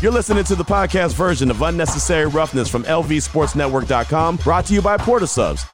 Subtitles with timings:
[0.00, 4.96] You're listening to the podcast version of Unnecessary Roughness from LVSportsNetwork.com, brought to you by
[4.96, 5.68] Portasubs.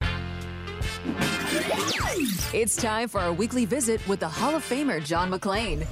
[2.53, 5.87] It's time for our weekly visit with the Hall of Famer John McClain.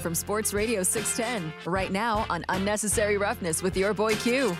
[0.00, 4.56] From Sports Radio 610, right now on Unnecessary Roughness with your boy Q.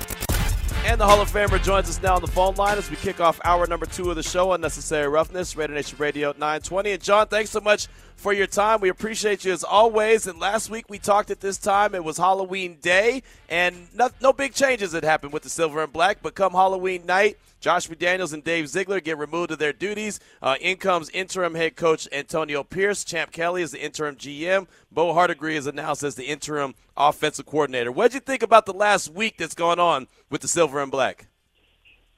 [0.87, 3.21] And the Hall of Famer joins us now on the phone line as we kick
[3.21, 6.93] off hour number two of the show, Unnecessary Roughness, Raider Nation Radio 920.
[6.93, 7.87] And John, thanks so much
[8.17, 8.81] for your time.
[8.81, 10.27] We appreciate you as always.
[10.27, 14.33] And last week we talked at this time, it was Halloween Day, and no, no
[14.33, 16.19] big changes had happened with the Silver and Black.
[16.23, 20.19] But come Halloween night, Josh McDaniels and Dave Ziegler get removed of their duties.
[20.41, 23.05] Uh, in comes interim head coach Antonio Pierce.
[23.05, 24.67] Champ Kelly is the interim GM.
[24.91, 27.93] Bo Hardegree is announced as the interim offensive coordinator.
[27.93, 30.91] What did you think about the last week that's going on with the Silver and
[30.91, 31.27] Black?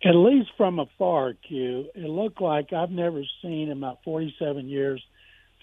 [0.04, 5.02] At least from afar, Q, it looked like I've never seen in my 47 years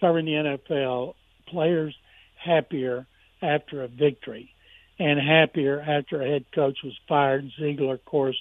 [0.01, 1.13] covering the NFL
[1.47, 1.95] players
[2.35, 3.07] happier
[3.41, 4.51] after a victory
[4.97, 7.49] and happier after a head coach was fired.
[7.59, 8.37] Ziegler, of course,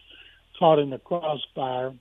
[0.59, 1.95] caught in the crossfire.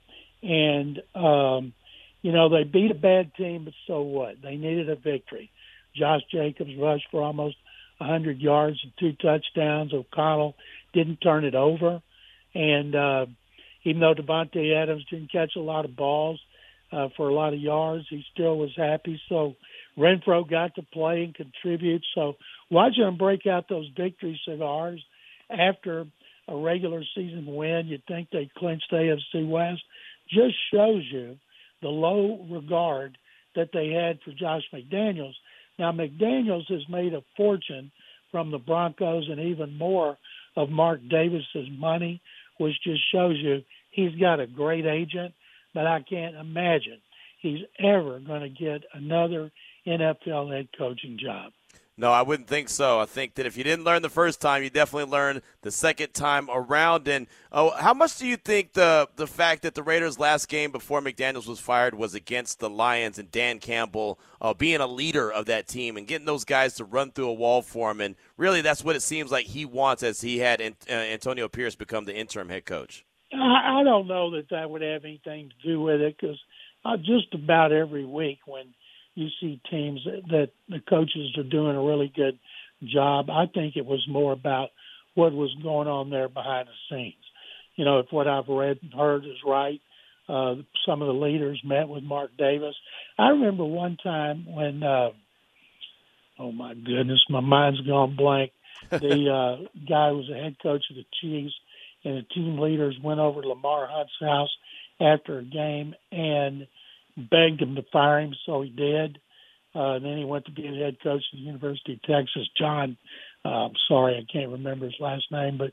[0.44, 1.73] And, um,
[2.22, 4.41] you know, they beat a bad team, but so what?
[4.41, 5.52] They needed a victory.
[5.95, 7.55] Josh Jacobs rushed for almost
[7.97, 9.94] 100 yards and two touchdowns.
[9.94, 10.55] O'Connell
[10.94, 12.02] didn't turn it over.
[12.53, 13.25] And uh,
[13.83, 16.39] even though Davante Adams didn't catch a lot of balls
[16.92, 19.19] uh, for a lot of yards, he still was happy.
[19.30, 19.55] So
[19.97, 22.03] Renfro got to play and contribute.
[22.14, 22.36] So
[22.69, 25.03] watching them break out those victory cigars
[25.49, 26.05] after
[26.48, 29.81] a regular season win, you'd think they clinched AFC West,
[30.30, 31.38] just shows you
[31.81, 33.17] the low regard
[33.56, 35.34] that they had for Josh McDaniels.
[35.80, 37.92] Now, McDaniels has made a fortune
[38.31, 40.17] from the Broncos and even more
[40.56, 42.22] of Mark Davis's money,
[42.58, 45.34] which just shows you he's got a great agent,
[45.73, 47.00] but I can't imagine
[47.42, 49.52] he's ever going to get another
[49.86, 51.52] NFL head coaching job.
[52.00, 53.00] No, I wouldn't think so.
[53.00, 56.14] I think that if you didn't learn the first time, you definitely learn the second
[56.14, 57.08] time around.
[57.08, 60.72] And oh, how much do you think the the fact that the Raiders' last game
[60.72, 65.32] before McDaniels was fired was against the Lions and Dan Campbell uh, being a leader
[65.32, 68.16] of that team and getting those guys to run through a wall for him, and
[68.38, 72.05] really that's what it seems like he wants as he had uh, Antonio Pierce become
[72.05, 73.05] the interim head coach.
[73.33, 76.39] I, don't know that that would have anything to do with it because
[76.86, 78.73] uh, just about every week when
[79.17, 82.38] you see teams that, that the coaches are doing a really good
[82.83, 83.32] job.
[83.32, 84.70] I think it was more about
[85.16, 87.16] what was going on there behind the scenes.
[87.76, 89.82] You know, if what I've read and heard is right,
[90.30, 92.76] uh, some of the leaders met with Mark Davis.
[93.17, 95.10] I remember one time when, uh,
[96.38, 98.52] oh my goodness, my mind's gone blank.
[98.92, 101.56] The uh, guy was the head coach of the Chiefs,
[102.04, 104.56] and the team leaders went over to Lamar Hunt's house
[105.02, 106.67] after a game and
[107.17, 109.20] begged him to fire him, so he did.
[109.76, 112.48] Uh, and then he went to be the head coach of the University of Texas.
[112.58, 112.98] John,
[113.44, 115.72] uh, I'm sorry, I can't remember his last name, but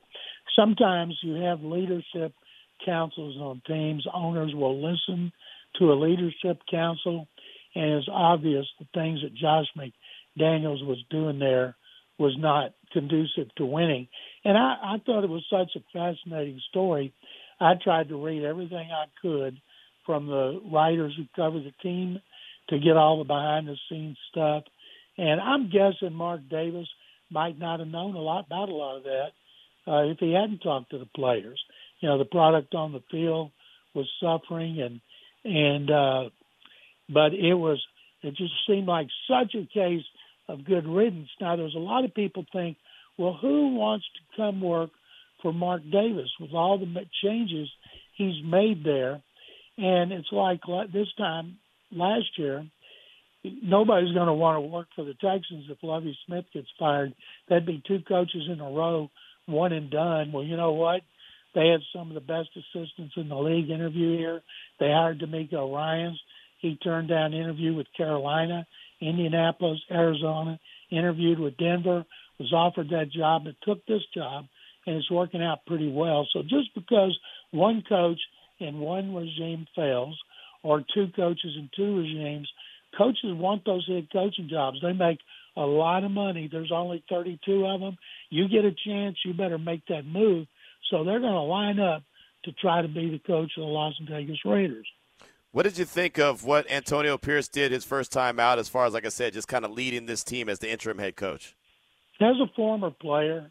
[0.56, 2.34] sometimes you have leadership
[2.84, 4.06] councils on teams.
[4.12, 5.32] Owners will listen
[5.78, 7.28] to a leadership council,
[7.74, 11.76] and it's obvious the things that Josh McDaniels was doing there
[12.18, 14.08] was not conducive to winning.
[14.44, 17.12] And I, I thought it was such a fascinating story.
[17.60, 19.60] I tried to read everything I could
[20.06, 22.20] from the writers who cover the team
[22.68, 24.64] to get all the behind the scenes stuff.
[25.16, 26.88] And I'm guessing Mark Davis
[27.30, 29.28] might not have known a lot about a lot of that
[29.86, 31.60] uh, if he hadn't talked to the players.
[32.00, 33.50] You know, the product on the field
[33.94, 35.00] was suffering, and
[35.44, 36.30] and uh,
[37.08, 37.82] but it was
[38.22, 40.04] it just seemed like such a case
[40.48, 41.28] of good riddance.
[41.40, 42.76] Now, there's a lot of people think,
[43.18, 44.90] well, who wants to come work
[45.42, 47.68] for Mark Davis with all the changes
[48.16, 49.22] he's made there?
[49.76, 50.60] And it's like
[50.92, 51.58] this time
[51.90, 52.64] last year,
[53.42, 57.12] nobody's going to want to work for the Texans if Lovie Smith gets fired.
[57.48, 59.10] That'd be two coaches in a row,
[59.46, 60.30] one and done.
[60.32, 61.02] Well, you know what?
[61.54, 64.42] They had some of the best assistants in the league interview here.
[64.78, 66.20] They hired DeMeco Ryans.
[66.60, 68.66] He turned down interview with Carolina,
[69.00, 70.58] Indianapolis, Arizona,
[70.90, 72.04] interviewed with Denver,
[72.38, 74.46] was offered that job, but took this job,
[74.86, 76.26] and it's working out pretty well.
[76.32, 77.18] So just because
[77.50, 78.20] one coach–
[78.60, 80.18] and one regime fails,
[80.62, 82.48] or two coaches and two regimes,
[82.96, 84.78] coaches want those head coaching jobs.
[84.82, 85.18] They make
[85.56, 86.48] a lot of money.
[86.50, 87.96] There's only 32 of them.
[88.30, 90.46] You get a chance, you better make that move.
[90.90, 92.02] So they're going to line up
[92.44, 94.86] to try to be the coach of the Las Vegas Raiders.
[95.52, 98.86] What did you think of what Antonio Pierce did his first time out, as far
[98.86, 101.54] as, like I said, just kind of leading this team as the interim head coach?
[102.20, 103.50] As a former player,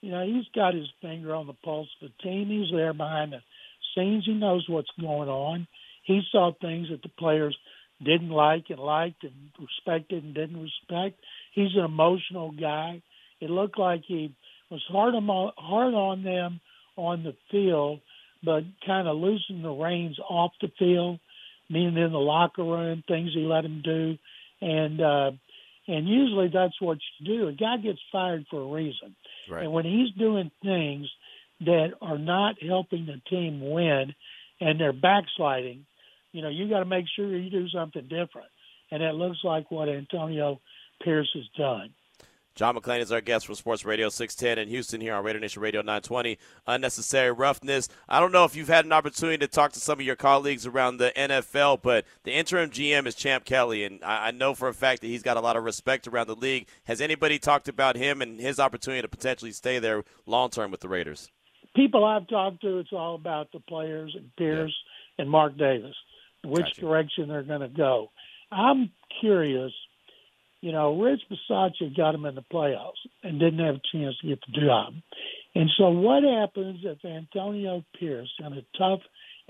[0.00, 2.48] you know, he's got his finger on the pulse of the team.
[2.48, 3.40] He's there behind the
[3.94, 4.24] scenes.
[4.26, 5.66] He knows what's going on.
[6.04, 7.56] He saw things that the players
[8.02, 11.18] didn't like and liked and respected and didn't respect.
[11.54, 13.02] He's an emotional guy.
[13.40, 14.34] It looked like he
[14.70, 16.60] was hard on hard on them
[16.96, 18.00] on the field,
[18.42, 21.20] but kind of loosened the reins off the field,
[21.68, 24.18] meaning in the locker room, things he let him do,
[24.60, 25.30] and uh,
[25.88, 27.48] and usually that's what you do.
[27.48, 29.14] A guy gets fired for a reason,
[29.48, 29.64] Right.
[29.64, 31.08] and when he's doing things
[31.64, 34.14] that are not helping the team win,
[34.60, 35.86] and they're backsliding,
[36.32, 38.48] you know, you got to make sure you do something different,
[38.90, 40.60] and it looks like what Antonio
[41.02, 41.90] Pierce has done.
[42.54, 45.62] John McClain is our guest from Sports Radio 610 in Houston here on Raider Nation
[45.62, 46.38] Radio 920.
[46.66, 47.88] Unnecessary roughness.
[48.10, 50.66] I don't know if you've had an opportunity to talk to some of your colleagues
[50.66, 54.74] around the NFL, but the interim GM is Champ Kelly, and I know for a
[54.74, 56.68] fact that he's got a lot of respect around the league.
[56.84, 60.80] Has anybody talked about him and his opportunity to potentially stay there long term with
[60.80, 61.30] the Raiders?
[61.74, 64.74] People I've talked to, it's all about the players and Pierce
[65.18, 65.94] and Mark Davis,
[66.44, 66.80] which Gotcha.
[66.80, 68.10] direction they're going to go.
[68.50, 68.90] I'm
[69.20, 69.72] curious.
[70.60, 74.28] You know, Rich Bisaccia got him in the playoffs and didn't have a chance to
[74.28, 74.94] get the job.
[75.54, 79.00] And so, what happens if Antonio Pierce in a tough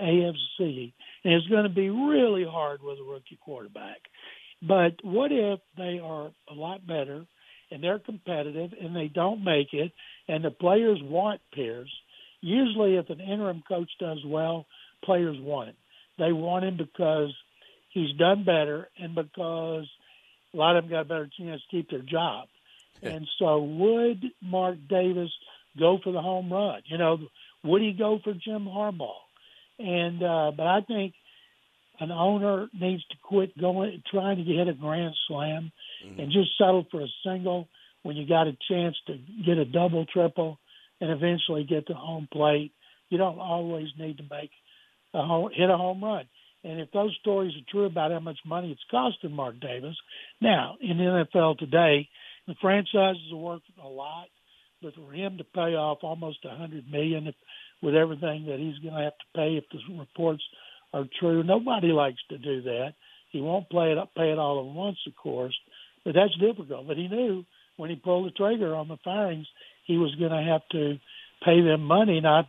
[0.01, 0.93] AFC,
[1.23, 3.99] and it's going to be really hard with a rookie quarterback,
[4.61, 7.25] but what if they are a lot better
[7.69, 9.91] and they're competitive and they don't make it
[10.27, 11.91] and the players want Pierce?
[12.43, 14.65] Usually, if an interim coach does well,
[15.05, 15.75] players want him.
[16.19, 17.33] They want him because
[17.89, 19.85] he's done better and because
[20.53, 22.49] a lot of them got a better chance to keep their job.
[23.01, 25.31] And so, would Mark Davis
[25.79, 26.81] go for the home run?
[26.85, 27.17] You know,
[27.63, 29.13] would he go for Jim Harbaugh?
[29.79, 31.13] And uh, but I think
[32.01, 35.71] an owner needs to quit going trying to hit a grand slam
[36.19, 37.69] and just settle for a single
[38.03, 40.59] when you got a chance to get a double, triple,
[41.03, 42.71] and eventually get to home plate.
[43.09, 44.51] You don't always need to make
[45.13, 46.25] a home, hit a home run.
[46.63, 49.97] And if those stories are true about how much money it's costing Mark Davis,
[50.39, 52.07] now in the NFL today,
[52.47, 54.27] the franchises are working a lot,
[54.81, 57.35] but for him to pay off almost a hundred million if,
[57.81, 60.43] with everything that he's going to have to pay if the reports
[60.93, 62.93] are true, nobody likes to do that.
[63.31, 65.57] He won't play it pay it all at once, of course,
[66.05, 66.87] but that's difficult.
[66.87, 67.43] But he knew
[67.75, 69.47] when he pulled the trigger on the firings,
[69.85, 70.99] he was going to have to
[71.43, 72.17] pay them money.
[72.17, 72.47] And I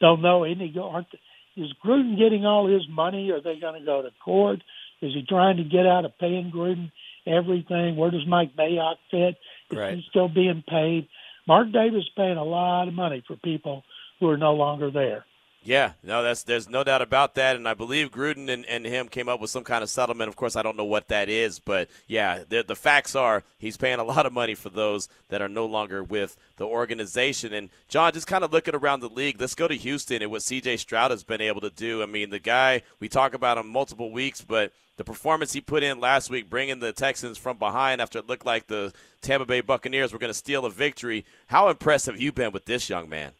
[0.00, 0.44] don't know.
[0.74, 1.08] Go, aren't,
[1.56, 3.30] is Gruden getting all his money?
[3.30, 4.60] Are they going to go to court?
[5.00, 6.90] Is he trying to get out of paying Gruden
[7.26, 7.96] everything?
[7.96, 9.36] Where does Mike Mayock fit?
[9.70, 9.96] Is Right.
[9.96, 11.08] he still being paid?
[11.46, 13.84] Mark Davis paying a lot of money for people
[14.20, 15.24] who are no longer there.
[15.64, 19.08] Yeah, no, that's there's no doubt about that, and I believe Gruden and, and him
[19.08, 20.28] came up with some kind of settlement.
[20.28, 23.76] Of course, I don't know what that is, but yeah, the, the facts are he's
[23.76, 27.52] paying a lot of money for those that are no longer with the organization.
[27.52, 30.42] And John, just kind of looking around the league, let's go to Houston and what
[30.42, 30.76] C.J.
[30.78, 32.02] Stroud has been able to do.
[32.02, 35.82] I mean, the guy we talk about him multiple weeks, but the performance he put
[35.82, 39.60] in last week, bringing the Texans from behind after it looked like the Tampa Bay
[39.60, 41.24] Buccaneers were going to steal a victory.
[41.48, 43.32] How impressed have you been with this young man?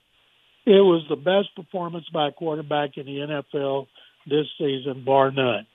[0.68, 3.86] It was the best performance by a quarterback in the NFL
[4.26, 5.66] this season, bar none.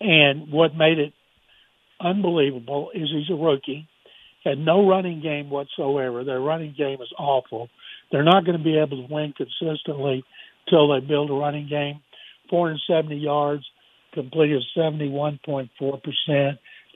[0.00, 1.12] And what made it
[2.00, 3.86] unbelievable is he's a rookie,
[4.44, 6.24] had no running game whatsoever.
[6.24, 7.68] Their running game is awful.
[8.10, 10.24] They're not going to be able to win consistently
[10.66, 12.00] until they build a running game.
[12.48, 13.64] 470 yards,
[14.14, 15.68] completed 71.4%,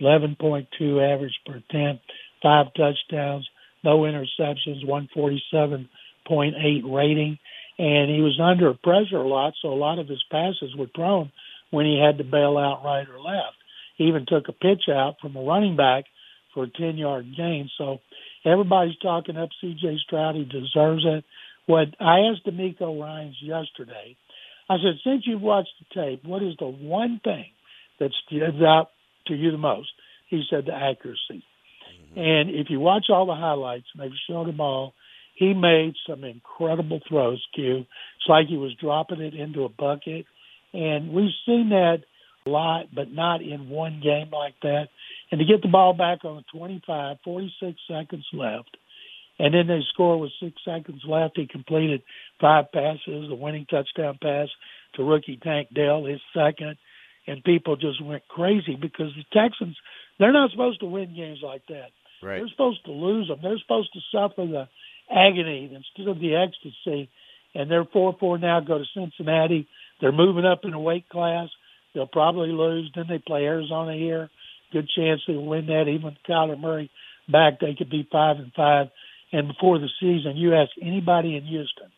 [0.00, 2.02] 11.2 average per attempt,
[2.42, 3.46] five touchdowns,
[3.84, 5.90] no interceptions, 147
[6.26, 7.38] point eight rating,
[7.82, 11.32] and he was under pressure a lot, so a lot of his passes were thrown
[11.72, 13.56] when he had to bail out right or left.
[13.96, 16.04] He even took a pitch out from a running back
[16.54, 17.68] for a ten yard gain.
[17.76, 17.98] So
[18.44, 20.36] everybody's talking up CJ Stroud.
[20.36, 21.24] He deserves it.
[21.66, 24.16] What I asked DeMeco Ryans yesterday,
[24.70, 27.46] I said, since you've watched the tape, what is the one thing
[27.98, 28.90] that stands out
[29.26, 29.90] to you the most?
[30.28, 31.42] He said the accuracy.
[32.14, 32.20] Mm-hmm.
[32.20, 34.94] And if you watch all the highlights, and they've shown them all,
[35.34, 37.78] he made some incredible throws, Q.
[37.78, 40.26] It's like he was dropping it into a bucket.
[40.72, 41.98] And we've seen that
[42.46, 44.88] a lot, but not in one game like that.
[45.30, 48.76] And to get the ball back on the 25, 46 seconds left,
[49.38, 51.36] and then they score with six seconds left.
[51.36, 52.02] He completed
[52.40, 54.48] five passes, the winning touchdown pass
[54.94, 56.76] to rookie Tank Dell, his second,
[57.26, 59.76] and people just went crazy because the Texans,
[60.18, 61.90] they're not supposed to win games like that.
[62.22, 62.38] Right.
[62.38, 63.38] They're supposed to lose them.
[63.42, 64.68] They're supposed to suffer the
[65.12, 67.10] agony instead of the ecstasy.
[67.54, 68.60] And they're four four now.
[68.60, 69.68] Go to Cincinnati.
[70.00, 71.48] They're moving up in a weight class.
[71.94, 72.90] They'll probably lose.
[72.94, 74.30] Then they play Arizona here.
[74.72, 75.86] Good chance they'll win that.
[75.86, 76.90] Even Kyler Murray
[77.30, 78.86] back, they could be five and five.
[79.32, 81.90] And before the season, you ask anybody in Houston,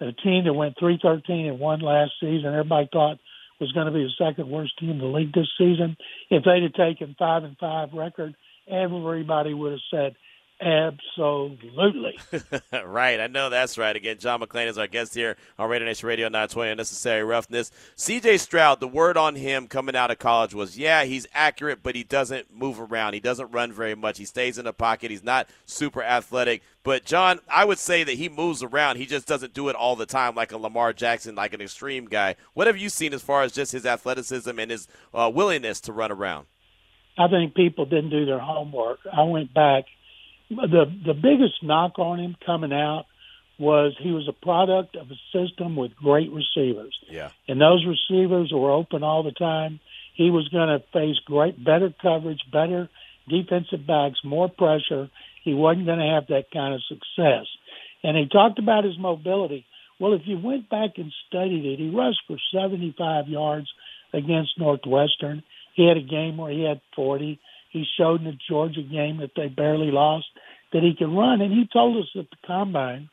[0.00, 3.18] a team that went three thirteen and won last season, everybody thought
[3.60, 5.96] was going to be the second worst team in the league this season.
[6.30, 8.34] If they'd have taken five and five record,
[8.70, 10.16] everybody would have said
[10.60, 12.18] Absolutely.
[12.84, 13.20] right.
[13.20, 13.94] I know that's right.
[13.94, 17.70] Again, John McClain is our guest here on Raider Nation Radio 920 Unnecessary Roughness.
[17.96, 21.94] CJ Stroud, the word on him coming out of college was, yeah, he's accurate, but
[21.94, 23.14] he doesn't move around.
[23.14, 24.18] He doesn't run very much.
[24.18, 25.12] He stays in the pocket.
[25.12, 26.62] He's not super athletic.
[26.82, 28.96] But, John, I would say that he moves around.
[28.96, 32.06] He just doesn't do it all the time like a Lamar Jackson, like an extreme
[32.06, 32.34] guy.
[32.54, 35.92] What have you seen as far as just his athleticism and his uh, willingness to
[35.92, 36.46] run around?
[37.16, 38.98] I think people didn't do their homework.
[39.12, 39.84] I went back–
[40.50, 43.06] the the biggest knock on him coming out
[43.58, 46.96] was he was a product of a system with great receivers.
[47.10, 47.30] Yeah.
[47.48, 49.80] And those receivers were open all the time.
[50.14, 52.88] He was going to face great better coverage, better
[53.28, 55.10] defensive backs, more pressure.
[55.42, 57.46] He wasn't going to have that kind of success.
[58.02, 59.66] And he talked about his mobility.
[59.98, 63.66] Well, if you went back and studied it, he rushed for 75 yards
[64.12, 65.42] against Northwestern.
[65.74, 67.40] He had a game where he had 40.
[67.70, 70.26] He showed in the Georgia game that they barely lost
[70.72, 73.08] that he could run, and he told us at the combine,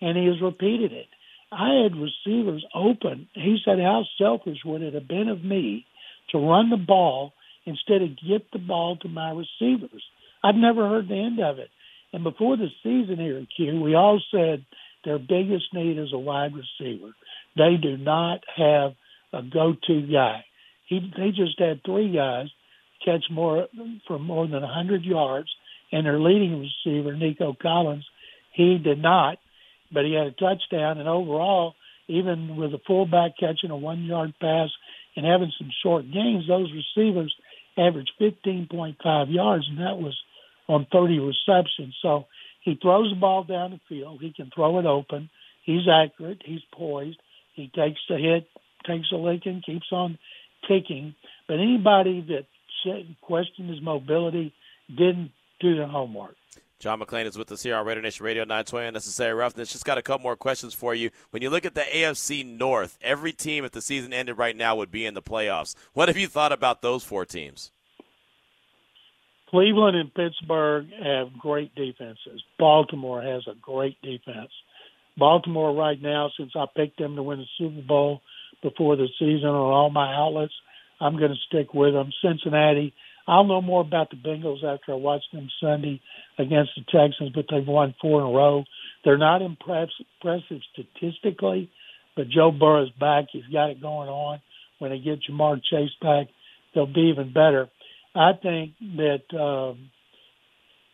[0.00, 1.06] and he has repeated it.
[1.52, 3.28] I had receivers open.
[3.34, 5.86] He said, "How selfish would it have been of me
[6.30, 7.32] to run the ball
[7.64, 10.04] instead of get the ball to my receivers?"
[10.42, 11.70] I've never heard the end of it.
[12.12, 14.64] And before the season here, Q, we all said
[15.04, 17.14] their biggest need is a wide receiver.
[17.56, 18.94] They do not have
[19.32, 20.44] a go-to guy.
[20.86, 22.48] He, they just had three guys
[23.04, 23.66] catch more
[24.06, 25.48] for more than 100 yards,
[25.92, 28.04] and their leading receiver, Nico Collins,
[28.52, 29.38] he did not,
[29.92, 30.98] but he had a touchdown.
[30.98, 31.74] And overall,
[32.08, 34.68] even with a fullback catching a one-yard pass
[35.16, 37.34] and having some short gains, those receivers
[37.76, 38.96] averaged 15.5
[39.32, 40.16] yards, and that was
[40.68, 41.96] on 30 receptions.
[42.02, 42.26] So
[42.62, 44.20] he throws the ball down the field.
[44.20, 45.30] He can throw it open.
[45.64, 46.42] He's accurate.
[46.44, 47.18] He's poised.
[47.54, 48.48] He takes the hit,
[48.86, 50.18] takes a lick, and keeps on
[50.66, 51.14] kicking.
[51.48, 52.46] But anybody that
[53.20, 54.52] questioned his mobility,
[54.88, 56.36] didn't do the homework.
[56.80, 59.70] John McClain is with us here on Raider Nation Radio 920 Unnecessary Roughness.
[59.70, 61.10] Just got a couple more questions for you.
[61.28, 64.76] When you look at the AFC North, every team, if the season ended right now,
[64.76, 65.74] would be in the playoffs.
[65.92, 67.70] What have you thought about those four teams?
[69.50, 72.42] Cleveland and Pittsburgh have great defenses.
[72.58, 74.50] Baltimore has a great defense.
[75.18, 78.22] Baltimore right now, since I picked them to win the Super Bowl
[78.62, 80.54] before the season on all my outlets,
[81.00, 82.12] I'm going to stick with them.
[82.22, 82.92] Cincinnati,
[83.26, 86.00] I'll know more about the Bengals after I watch them Sunday
[86.38, 88.64] against the Texans, but they've won four in a row.
[89.04, 89.88] They're not impress-
[90.20, 91.70] impressive statistically,
[92.16, 93.26] but Joe Burrow's back.
[93.32, 94.40] He's got it going on.
[94.78, 96.26] When they get Ja'Marr Chase back,
[96.74, 97.68] they'll be even better.
[98.14, 99.90] I think that um,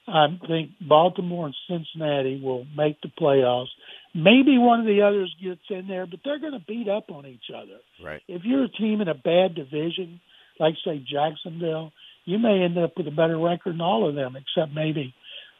[0.08, 3.68] I think Baltimore and Cincinnati will make the playoffs.
[4.16, 7.26] Maybe one of the others gets in there, but they're going to beat up on
[7.26, 7.78] each other.
[8.02, 8.22] Right.
[8.26, 10.20] If you're a team in a bad division,
[10.58, 11.92] like say Jacksonville,
[12.24, 15.14] you may end up with a better record than all of them, except maybe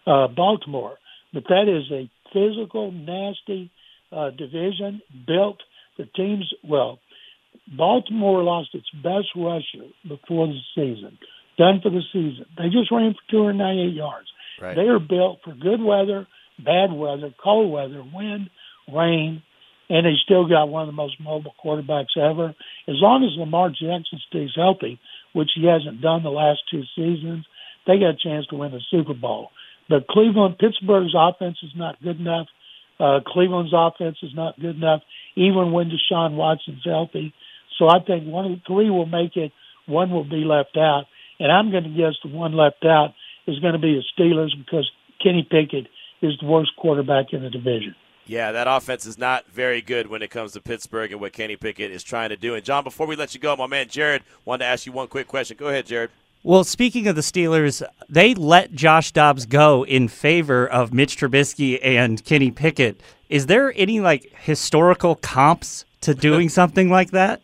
[0.07, 0.97] uh, Baltimore.
[1.35, 3.71] But that is a physical, nasty
[4.11, 5.59] uh, division built
[5.99, 6.51] The teams.
[6.65, 6.99] Well,
[7.77, 11.19] Baltimore lost its best rusher before the season,
[11.59, 12.47] done for the season.
[12.57, 14.29] They just ran for 298 yards.
[14.61, 14.77] Right.
[14.77, 16.27] They are built for good weather,
[16.63, 18.51] bad weather, cold weather, wind,
[18.93, 19.43] rain,
[19.89, 22.55] and they still got one of the most mobile quarterbacks ever.
[22.89, 24.99] As long as Lamar Jackson stays healthy,
[25.33, 27.47] which he hasn't done the last two seasons,
[27.87, 29.51] they got a chance to win the Super Bowl.
[29.89, 32.49] But Cleveland, Pittsburgh's offense is not good enough.
[32.99, 35.03] Uh, Cleveland's offense is not good enough,
[35.37, 37.33] even when Deshaun Watson's healthy.
[37.79, 39.53] So I think one of the three will make it,
[39.87, 41.05] one will be left out.
[41.39, 43.11] And I'm going to guess the one left out
[43.47, 44.91] is going to be the Steelers because
[45.23, 45.87] Kenny Pickett
[46.23, 47.95] is the worst quarterback in the division.
[48.27, 51.55] Yeah, that offense is not very good when it comes to Pittsburgh and what Kenny
[51.55, 52.55] Pickett is trying to do.
[52.55, 55.07] And John, before we let you go, my man Jared wanted to ask you one
[55.07, 55.57] quick question.
[55.57, 56.11] Go ahead, Jared.
[56.43, 61.79] Well, speaking of the Steelers, they let Josh Dobbs go in favor of Mitch Trubisky
[61.83, 63.01] and Kenny Pickett.
[63.29, 67.43] Is there any like historical comps to doing something like that?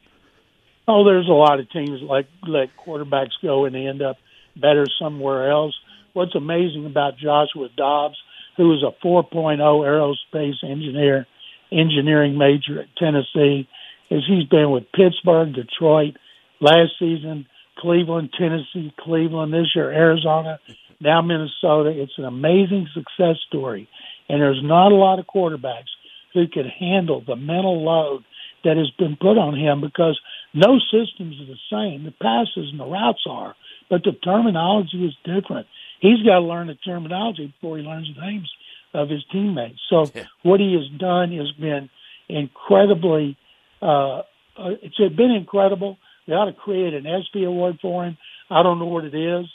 [0.88, 4.16] Oh, there's a lot of teams like let quarterbacks go and they end up
[4.56, 5.74] better somewhere else
[6.12, 8.16] what's amazing about Joshua Dobbs,
[8.56, 11.26] who is a 4.0 aerospace engineer,
[11.70, 13.68] engineering major at Tennessee,
[14.10, 16.16] is he's been with Pittsburgh, Detroit,
[16.60, 17.46] last season,
[17.78, 20.60] Cleveland, Tennessee, Cleveland, this year Arizona,
[21.00, 21.90] now Minnesota.
[21.90, 23.88] It's an amazing success story.
[24.28, 25.90] And there's not a lot of quarterbacks
[26.34, 28.24] who can handle the mental load
[28.64, 30.18] that has been put on him because
[30.54, 32.04] no systems are the same.
[32.04, 33.56] The passes and the routes are,
[33.90, 35.66] but the terminology is different
[36.02, 38.50] he's got to learn the terminology before he learns the names
[38.92, 39.80] of his teammates.
[39.88, 40.24] So yeah.
[40.42, 41.88] what he has done has been
[42.28, 43.38] incredibly.
[43.80, 44.18] Uh,
[44.58, 45.96] uh, it's been incredible.
[46.26, 48.18] They ought to create an ESPY award for him.
[48.50, 49.46] I don't know what it is,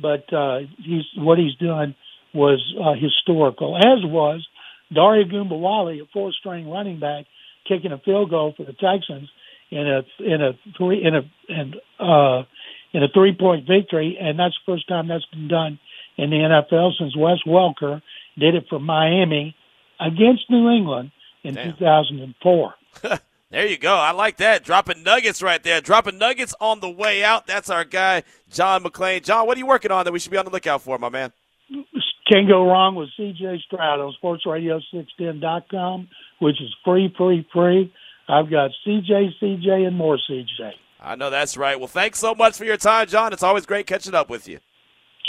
[0.00, 1.94] but uh, he's what he's done
[2.34, 4.46] was uh, historical, as was
[4.92, 7.26] Dare Ogunbowale, a four-string running back,
[7.66, 9.28] kicking a field goal for the Texans
[9.70, 12.42] in a in a three in a and uh,
[12.92, 15.78] in a three-point victory, and that's the first time that's been done
[16.20, 18.02] in the NFL since Wes Welker
[18.38, 19.56] did it for Miami
[19.98, 21.12] against New England
[21.42, 21.72] in Damn.
[21.72, 22.74] 2004.
[23.50, 23.96] There you go.
[23.96, 24.62] I like that.
[24.62, 25.80] Dropping nuggets right there.
[25.80, 27.48] Dropping nuggets on the way out.
[27.48, 29.24] That's our guy, John McClain.
[29.24, 31.08] John, what are you working on that we should be on the lookout for, my
[31.08, 31.32] man?
[32.30, 36.08] Can't go wrong with CJ Stroud on sportsradio610.com,
[36.38, 37.92] which is free, free, free.
[38.28, 40.70] I've got CJ, CJ, and more CJ.
[41.00, 41.76] I know that's right.
[41.76, 43.32] Well, thanks so much for your time, John.
[43.32, 44.60] It's always great catching up with you.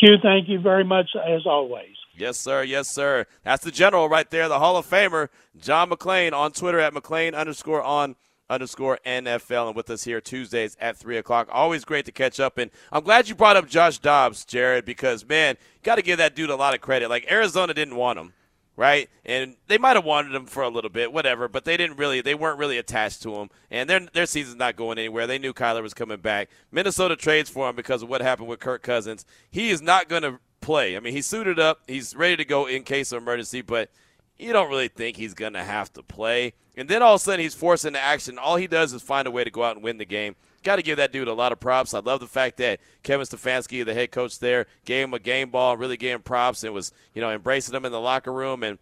[0.01, 1.95] Q, thank you very much, as always.
[2.17, 2.63] Yes, sir.
[2.63, 3.27] Yes, sir.
[3.43, 5.29] That's the general right there, the Hall of Famer,
[5.59, 8.15] John McClain, on Twitter at McClain underscore on
[8.49, 11.47] underscore NFL, and with us here Tuesdays at 3 o'clock.
[11.51, 12.57] Always great to catch up.
[12.57, 16.35] And I'm glad you brought up Josh Dobbs, Jared, because, man, got to give that
[16.35, 17.09] dude a lot of credit.
[17.09, 18.33] Like, Arizona didn't want him
[18.75, 19.09] right?
[19.25, 22.21] And they might have wanted him for a little bit, whatever, but they didn't really
[22.21, 23.49] they weren't really attached to him.
[23.69, 25.27] And their their season's not going anywhere.
[25.27, 26.49] They knew Kyler was coming back.
[26.71, 29.25] Minnesota trades for him because of what happened with Kirk Cousins.
[29.49, 30.95] He is not going to play.
[30.95, 31.81] I mean, he's suited up.
[31.87, 33.89] He's ready to go in case of emergency, but
[34.37, 36.53] you don't really think he's going to have to play.
[36.75, 38.37] And then all of a sudden he's forced into action.
[38.37, 40.35] All he does is find a way to go out and win the game.
[40.63, 41.93] Got to give that dude a lot of props.
[41.93, 45.49] I love the fact that Kevin Stefanski, the head coach there, gave him a game
[45.49, 48.63] ball, really gave him props, and was you know embracing him in the locker room.
[48.63, 48.77] And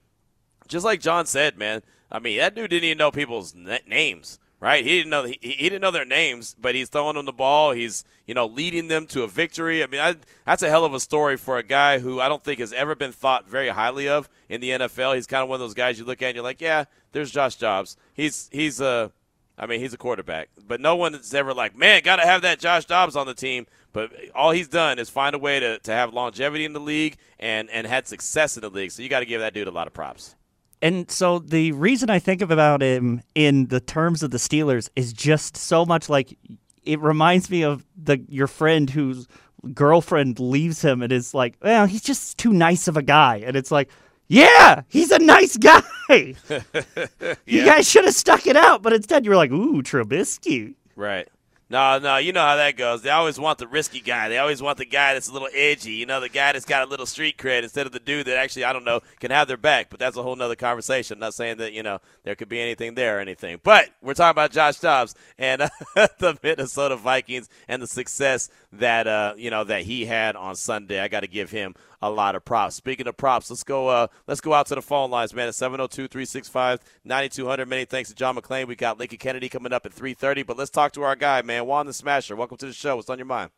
[0.67, 1.81] just like John said, man,
[2.11, 4.83] I mean that dude didn't even know people's names right?
[4.83, 7.71] He didn't know he, he didn't know their names, but he's throwing them the ball.
[7.71, 9.83] He's you know leading them to a victory.
[9.83, 12.43] I mean, I, that's a hell of a story for a guy who I don't
[12.43, 15.15] think has ever been thought very highly of in the NFL.
[15.15, 17.31] He's kind of one of those guys you look at and you're like, yeah, there's
[17.31, 17.97] Josh Dobbs.
[18.13, 19.11] He's he's a
[19.59, 22.43] I mean, he's a quarterback, but no one is ever like, man, got to have
[22.43, 23.67] that Josh Dobbs on the team.
[23.91, 27.17] But all he's done is find a way to, to have longevity in the league
[27.39, 28.91] and, and had success in the league.
[28.91, 30.35] So you got to give that dude a lot of props.
[30.81, 35.11] And so the reason I think about him in the terms of the Steelers is
[35.11, 36.37] just so much like
[36.83, 39.27] it reminds me of the your friend whose
[39.73, 43.43] girlfriend leaves him and is like, well, he's just too nice of a guy.
[43.45, 43.89] And it's like,
[44.29, 45.81] yeah, he's a nice guy.
[46.09, 47.35] yeah.
[47.45, 50.75] You guys should have stuck it out, but instead you were like, ooh, Trubisky.
[50.95, 51.27] Right.
[51.71, 53.03] No, no, you know how that goes.
[53.03, 54.27] They always want the risky guy.
[54.27, 55.91] They always want the guy that's a little edgy.
[55.91, 58.37] You know, the guy that's got a little street cred instead of the dude that
[58.37, 59.91] actually, I don't know, can have their back.
[59.91, 61.15] But that's a whole nother conversation.
[61.15, 63.59] I'm not saying that, you know, there could be anything there or anything.
[63.61, 65.69] But we're talking about Josh Dobbs and uh,
[66.17, 70.99] the Minnesota Vikings and the success that, uh, you know, that he had on Sunday.
[70.99, 72.75] I got to give him a lot of props.
[72.75, 73.87] Speaking of props, let's go.
[73.87, 75.47] Uh, let's go out to the phone lines, man.
[75.47, 77.67] At 702-365-9200.
[77.67, 78.67] Many thanks to John McClain.
[78.67, 80.45] We got Lincoln Kennedy coming up at 3:30.
[80.45, 82.35] But let's talk to our guy, man, Juan the Smasher.
[82.35, 82.95] Welcome to the show.
[82.95, 83.49] What's on your mind?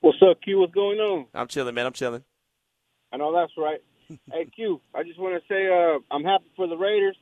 [0.00, 0.58] What's up, Q?
[0.58, 1.26] What's going on?
[1.32, 1.86] I'm chilling, man.
[1.86, 2.24] I'm chilling.
[3.12, 3.80] I know that's right.
[4.32, 4.80] hey, Q.
[4.94, 7.16] I just want to say uh, I'm happy for the Raiders.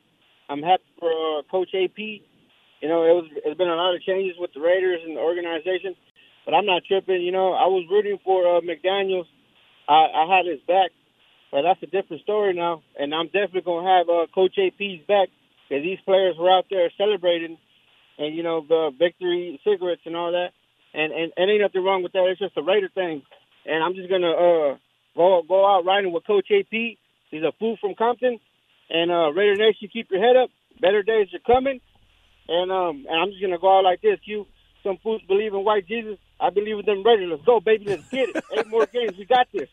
[0.48, 1.98] I'm happy for uh, Coach AP.
[1.98, 5.20] You know, it was it's been a lot of changes with the Raiders and the
[5.20, 5.94] organization,
[6.44, 7.22] but I'm not tripping.
[7.22, 9.26] You know, I was rooting for uh, McDaniels
[9.90, 10.94] I, I had his back,
[11.50, 12.82] but that's a different story now.
[12.96, 15.28] And I'm definitely gonna have uh, Coach AP's back
[15.68, 17.58] because these players were out there celebrating,
[18.16, 20.50] and you know the victory cigarettes and all that.
[20.94, 22.26] And and, and ain't nothing wrong with that.
[22.30, 23.22] It's just a Raider thing.
[23.66, 24.76] And I'm just gonna uh,
[25.16, 26.70] go go out riding with Coach AP.
[26.70, 28.38] He's a fool from Compton.
[28.90, 30.50] And uh, Raider Nation, keep your head up.
[30.80, 31.80] Better days are coming.
[32.48, 34.18] And um, and I'm just gonna go out like this.
[34.22, 34.46] You
[34.84, 36.18] some fools believe in white Jesus.
[36.40, 37.30] I believe in them Raiders.
[37.30, 37.84] Let's go, baby.
[37.86, 38.44] Let's get it.
[38.52, 39.16] Eight more games.
[39.18, 39.68] We got this.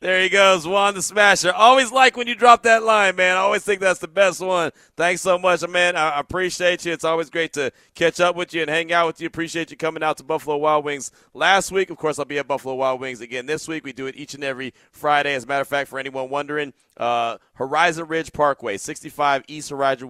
[0.00, 1.52] There he goes, Juan the Smasher.
[1.52, 3.36] Always like when you drop that line, man.
[3.36, 4.70] I always think that's the best one.
[4.96, 5.96] Thanks so much, man.
[5.96, 6.92] I appreciate you.
[6.92, 9.26] It's always great to catch up with you and hang out with you.
[9.26, 11.90] Appreciate you coming out to Buffalo Wild Wings last week.
[11.90, 13.84] Of course, I'll be at Buffalo Wild Wings again this week.
[13.84, 15.34] We do it each and every Friday.
[15.34, 20.08] As a matter of fact, for anyone wondering, uh, Horizon Ridge Parkway, 65 East Horizon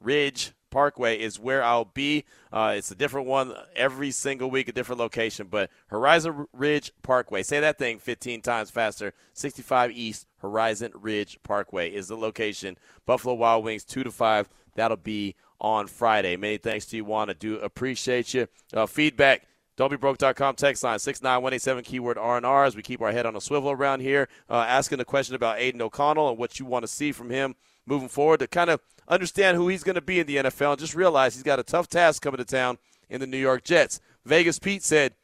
[0.00, 2.26] Ridge Parkway is where I'll be.
[2.52, 5.46] Uh, it's a different one every single week, a different location.
[5.50, 9.14] But Horizon Ridge Parkway, say that thing 15 times faster.
[9.32, 12.76] 65 East Horizon Ridge Parkway is the location.
[13.06, 14.50] Buffalo Wild Wings, 2 to 5.
[14.74, 16.36] That'll be on Friday.
[16.36, 17.30] Many thanks to you, Juan.
[17.30, 18.46] I do appreciate you.
[18.74, 19.46] Uh, feedback.
[19.78, 24.00] Don'tBeBroke.com text line 69187 keyword R&R as we keep our head on a swivel around
[24.00, 24.28] here.
[24.50, 27.54] Uh, asking a question about Aidan O'Connell and what you want to see from him
[27.86, 30.80] moving forward to kind of understand who he's going to be in the NFL and
[30.80, 34.00] just realize he's got a tough task coming to town in the New York Jets.
[34.24, 35.14] Vegas Pete said,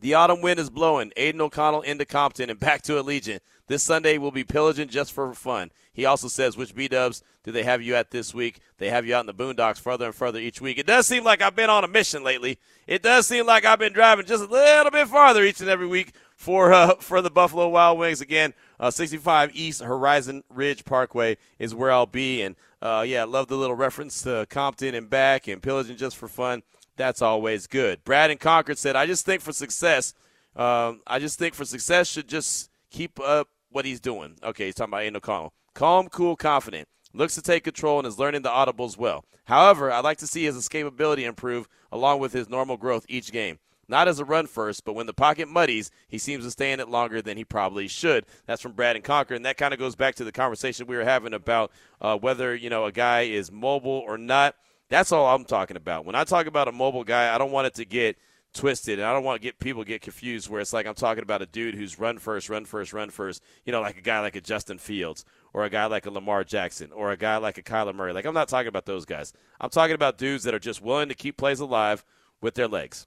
[0.00, 1.12] The autumn wind is blowing.
[1.16, 3.40] Aidan O'Connell into Compton and back to Allegiant.
[3.66, 5.70] This Sunday will be pillaging just for fun.
[5.92, 8.60] He also says, which B dubs do they have you at this week?
[8.78, 10.78] They have you out in the boondocks further and further each week.
[10.78, 12.58] It does seem like I've been on a mission lately.
[12.86, 15.86] It does seem like I've been driving just a little bit farther each and every
[15.86, 18.22] week for uh, for the Buffalo Wild Wings.
[18.22, 22.40] Again, uh, 65 East Horizon Ridge Parkway is where I'll be.
[22.40, 26.16] And uh, yeah, I love the little reference to Compton and back and pillaging just
[26.16, 26.62] for fun.
[26.96, 28.02] That's always good.
[28.04, 30.14] Brad and Concord said, I just think for success,
[30.56, 34.36] um, I just think for success should just keep up what he's doing.
[34.42, 35.52] Okay, he's talking about Aidan O'Connell.
[35.74, 36.88] Calm, cool, confident.
[37.14, 39.24] Looks to take control and is learning the audibles well.
[39.44, 43.58] However, I'd like to see his escapability improve along with his normal growth each game.
[43.88, 46.80] Not as a run first, but when the pocket muddies, he seems to stay in
[46.80, 48.26] it longer than he probably should.
[48.46, 50.96] That's from Brad and Concord, and that kind of goes back to the conversation we
[50.96, 54.54] were having about uh, whether you know a guy is mobile or not.
[54.90, 56.04] That's all I'm talking about.
[56.04, 58.18] When I talk about a mobile guy, I don't want it to get
[58.52, 61.22] twisted, and I don't want to get people get confused where it's like I'm talking
[61.22, 63.42] about a dude who's run first, run first, run first.
[63.64, 65.24] You know, like a guy like a Justin Fields
[65.54, 68.12] or a guy like a Lamar Jackson or a guy like a Kyler Murray.
[68.12, 69.32] Like I'm not talking about those guys.
[69.62, 72.04] I'm talking about dudes that are just willing to keep plays alive
[72.42, 73.06] with their legs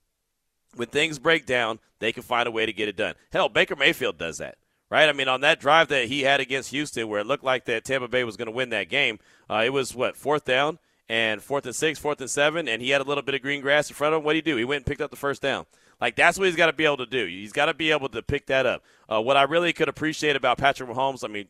[0.76, 3.16] when things break down, they can find a way to get it done.
[3.32, 4.58] Hell, Baker Mayfield does that,
[4.90, 5.10] right?
[5.10, 7.86] I mean, on that drive that he had against Houston, where it looked like that
[7.86, 10.80] Tampa Bay was going to win that game, uh, it was what fourth down
[11.10, 13.62] and fourth and six, fourth and seven, and he had a little bit of green
[13.62, 14.26] grass in front of him.
[14.26, 14.58] What did he do?
[14.58, 15.66] He went and picked up the first down.
[16.00, 17.28] Like that's what he's got to be able to do.
[17.28, 18.84] He's got to be able to pick that up.
[19.08, 21.48] Uh, what I really could appreciate about Patrick Mahomes, I mean,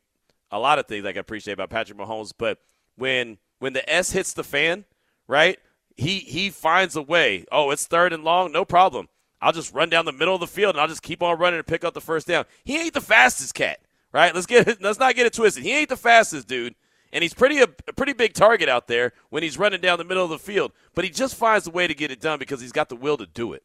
[0.51, 2.59] a lot of things I can appreciate about Patrick Mahomes, but
[2.97, 4.85] when when the S hits the fan,
[5.27, 5.57] right?
[5.95, 7.45] He he finds a way.
[7.51, 9.07] Oh, it's third and long, no problem.
[9.41, 11.57] I'll just run down the middle of the field and I'll just keep on running
[11.57, 12.45] and pick up the first down.
[12.63, 13.79] He ain't the fastest cat,
[14.13, 14.33] right?
[14.33, 15.63] Let's get let's not get it twisted.
[15.63, 16.75] He ain't the fastest dude,
[17.11, 20.03] and he's pretty a, a, pretty big target out there when he's running down the
[20.03, 20.71] middle of the field.
[20.93, 23.17] But he just finds a way to get it done because he's got the will
[23.17, 23.63] to do it.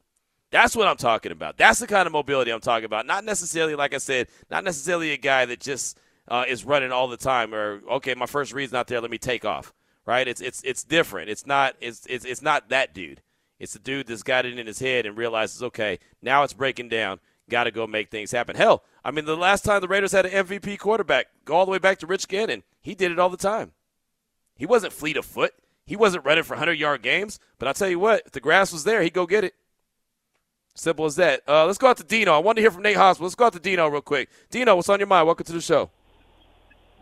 [0.51, 1.59] That's what I'm talking about.
[1.59, 3.05] That's the kind of mobility I'm talking about.
[3.05, 7.09] Not necessarily, like I said, not necessarily a guy that just uh, is running all
[7.09, 9.73] the time or okay, my first read's not there, let me take off.
[10.07, 10.29] Right?
[10.29, 11.31] It's it's it's different.
[11.31, 13.23] It's not it's it's, it's not that dude.
[13.59, 16.89] It's the dude that's got it in his head and realizes, okay, now it's breaking
[16.89, 17.21] down.
[17.49, 18.57] Got to go make things happen.
[18.57, 21.71] Hell, I mean, the last time the Raiders had an MVP quarterback, go all the
[21.71, 22.65] way back to Rich Gannon.
[22.83, 23.73] He did it all the time.
[24.57, 25.55] He wasn't fleet of foot.
[25.87, 27.39] He wasn't running for 100 yard games.
[27.59, 29.55] But I'll tell you what, if the grass was there, he'd go get it.
[30.75, 31.43] Simple as that.
[31.49, 32.35] Uh, let's go out to Dino.
[32.35, 33.27] I want to hear from Nate Hospital.
[33.27, 34.29] Let's go out to Dino real quick.
[34.51, 35.27] Dino, what's on your mind?
[35.27, 35.91] Welcome to the show.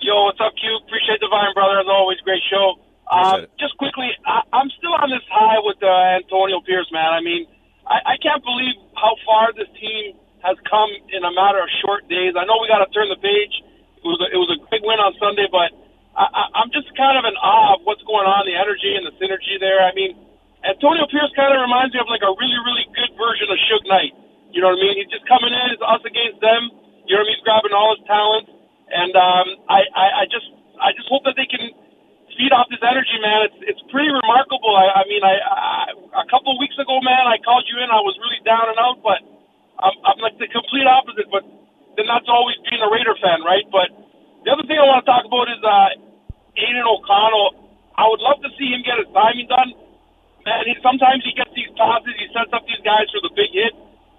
[0.01, 0.79] Yo, what's up, Q?
[0.87, 1.81] Appreciate the Vine, brother.
[1.81, 2.75] As always, great show.
[3.11, 7.13] Um, just quickly, I, I'm still on this high with uh, Antonio Pierce, man.
[7.13, 7.45] I mean,
[7.85, 12.09] I, I can't believe how far this team has come in a matter of short
[12.09, 12.37] days.
[12.37, 13.55] I know we got to turn the page.
[14.01, 15.73] It was a, it was a big win on Sunday, but
[16.17, 19.05] I, I, I'm just kind of in awe of what's going on, the energy and
[19.09, 19.81] the synergy there.
[19.85, 20.17] I mean,
[20.65, 23.85] Antonio Pierce kind of reminds me of like a really, really good version of Suge
[23.89, 24.13] Knight.
[24.53, 24.95] You know what I mean?
[25.03, 26.73] He's just coming in, it's us against them.
[27.05, 27.37] You know what I mean?
[27.37, 28.47] He's grabbing all his talent,
[28.89, 30.47] and um, I, I, I just,
[30.81, 31.74] I just hope that they can feed off this
[32.85, 33.51] energy, man.
[33.51, 34.77] It's it's pretty remarkable.
[34.77, 37.89] I, I mean, I, I a couple of weeks ago, man, I called you in.
[37.91, 39.21] I was really down and out, but
[39.81, 41.27] I'm, I'm like the complete opposite.
[41.33, 41.43] But
[41.97, 43.67] then that's always being a Raider fan, right?
[43.73, 43.91] But
[44.45, 47.65] the other thing I want to talk about is uh, Aidan O'Connell.
[47.97, 49.71] I would love to see him get his timing done.
[50.45, 52.13] Man, he, sometimes he gets these passes.
[52.21, 53.73] He sets up these guys for the big hit.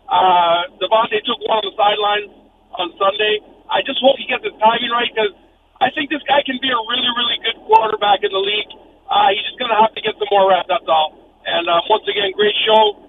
[0.10, 2.32] Uh, Davante took one on the sidelines
[2.78, 3.41] on Sunday.
[3.69, 5.34] I just hope he gets his timing right because
[5.82, 8.71] I think this guy can be a really, really good quarterback in the league.
[9.06, 11.13] Uh, he's just going to have to get some more reps, that's all.
[11.45, 13.06] And uh, once again, great show.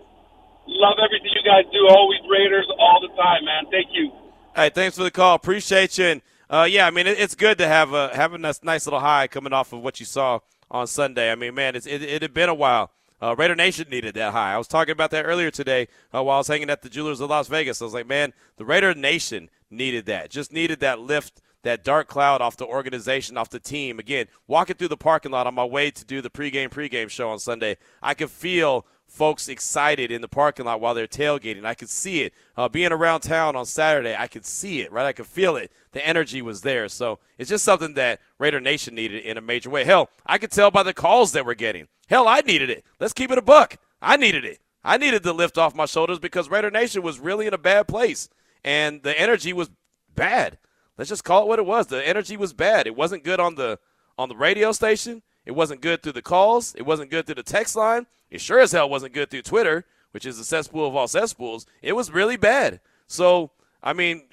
[0.67, 1.87] Love everything you guys do.
[1.89, 3.71] Always Raiders all the time, man.
[3.71, 4.11] Thank you.
[4.11, 5.35] All right, thanks for the call.
[5.35, 6.05] Appreciate you.
[6.05, 9.01] And uh, yeah, I mean, it, it's good to have a having a nice little
[9.01, 11.33] high coming off of what you saw on Sunday.
[11.33, 12.93] I mean, man, it, it had been a while.
[13.21, 14.53] Uh, Raider Nation needed that high.
[14.53, 17.21] I was talking about that earlier today uh, while I was hanging at the Jewelers
[17.21, 17.81] of Las Vegas.
[17.81, 20.29] I was like, man, the Raider Nation needed that.
[20.29, 23.99] Just needed that lift that dark cloud off the organization, off the team.
[23.99, 27.31] Again, walking through the parking lot on my way to do the pregame pregame show
[27.31, 31.65] on Sunday, I could feel folks excited in the parking lot while they're tailgating.
[31.65, 32.35] I could see it.
[32.57, 35.07] Uh, being around town on Saturday, I could see it, right?
[35.07, 35.73] I could feel it.
[35.93, 36.89] The energy was there.
[36.89, 39.85] So it's just something that Raider Nation needed in a major way.
[39.85, 41.89] Hell, I could tell by the calls that we're getting.
[42.09, 42.85] Hell, I needed it.
[43.01, 43.77] Let's keep it a buck.
[44.03, 44.59] I needed it.
[44.85, 47.89] I needed the lift off my shoulders because Raider Nation was really in a bad
[47.89, 48.29] place.
[48.63, 49.71] And the energy was
[50.15, 50.59] bad.
[50.99, 51.89] Let's just call it what it was.
[51.89, 52.87] The energy was bad.
[52.87, 53.79] It wasn't good on the
[54.19, 55.23] on the radio station.
[55.47, 56.75] It wasn't good through the calls.
[56.75, 58.07] It wasn't good through the text line.
[58.31, 61.67] It sure as hell wasn't good through Twitter, which is the cesspool of all cesspools.
[61.81, 62.81] It was really bad.
[63.07, 64.25] So, I mean,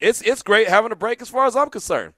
[0.00, 2.14] it's it's great having a break as far as I'm concerned.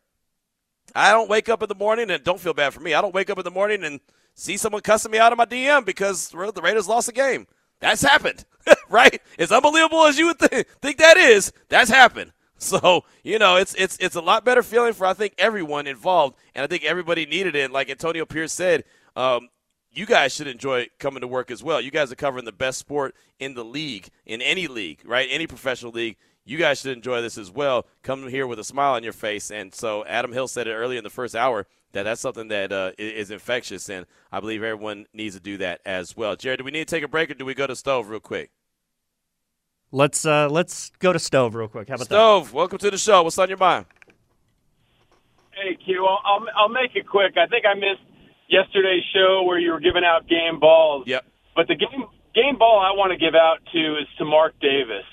[0.95, 2.95] I don't wake up in the morning and don't feel bad for me.
[2.95, 4.01] I don't wake up in the morning and
[4.35, 7.49] see someone cussing me out of my DM because the Raiders lost a game.
[7.81, 8.45] That's happened,
[8.89, 9.21] right?
[9.39, 12.33] As unbelievable as you would th- think that is, that's happened.
[12.59, 16.37] So you know, it's it's it's a lot better feeling for I think everyone involved,
[16.55, 17.71] and I think everybody needed it.
[17.71, 19.51] like Antonio Pierce said, um,
[19.93, 21.83] you guys should enjoy coming to work as well.
[21.83, 25.29] You guys are covering the best sport in the league, in any league, right?
[25.31, 26.17] Any professional league.
[26.47, 27.87] you guys should enjoy this as well.
[28.03, 29.51] Come here with a smile on your face.
[29.51, 32.73] And so Adam Hill said it earlier in the first hour that that's something that
[32.73, 36.37] uh, is infectious, and I believe everyone needs to do that as well.
[36.37, 38.21] Jared, do we need to take a break, or do we go to Stove real
[38.21, 38.51] quick?
[39.93, 41.89] Let's uh, let's go to Stove real quick.
[41.89, 42.15] How about that?
[42.15, 42.49] Stove?
[42.49, 42.57] That?
[42.57, 43.23] Welcome to the show.
[43.23, 43.87] What's on your mind?
[45.53, 47.35] Hey Q, I'll, I'll I'll make it quick.
[47.37, 48.03] I think I missed
[48.49, 51.05] yesterday's show where you were giving out game balls.
[51.07, 51.25] Yep.
[51.55, 55.07] But the game game ball I want to give out to is to Mark Davis.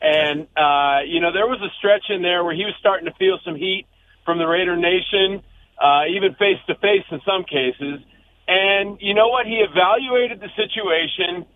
[0.00, 3.14] And uh, you know, there was a stretch in there where he was starting to
[3.18, 3.86] feel some heat
[4.24, 5.44] from the Raider Nation,
[5.78, 8.00] uh, even face to face in some cases.
[8.48, 9.46] And you know what?
[9.46, 11.46] He evaluated the situation.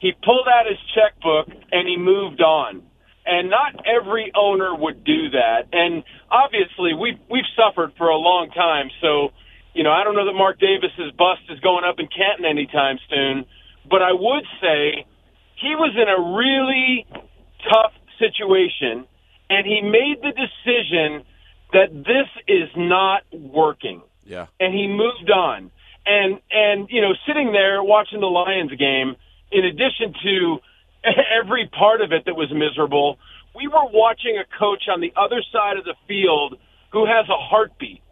[0.00, 2.82] He pulled out his checkbook and he moved on.
[3.26, 5.68] And not every owner would do that.
[5.72, 8.90] And obviously, we've we've suffered for a long time.
[9.00, 9.32] So,
[9.72, 12.98] you know, I don't know that Mark Davis's bust is going up in Canton anytime
[13.08, 13.46] soon.
[13.88, 15.06] But I would say
[15.56, 17.06] he was in a really
[17.72, 19.06] tough situation,
[19.48, 21.24] and he made the decision
[21.72, 24.02] that this is not working.
[24.24, 24.46] Yeah.
[24.60, 25.70] And he moved on.
[26.06, 29.16] And and you know, sitting there watching the Lions game,
[29.52, 30.58] in addition to
[31.40, 33.18] every part of it that was miserable,
[33.54, 36.58] we were watching a coach on the other side of the field
[36.92, 38.02] who has a heartbeat.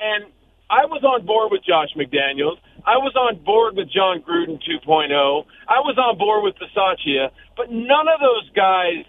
[0.00, 0.24] And
[0.68, 2.56] I was on board with Josh McDaniels.
[2.84, 5.12] I was on board with John Gruden 2.0.
[5.68, 9.04] I was on board with Bisaccia, but none of those guys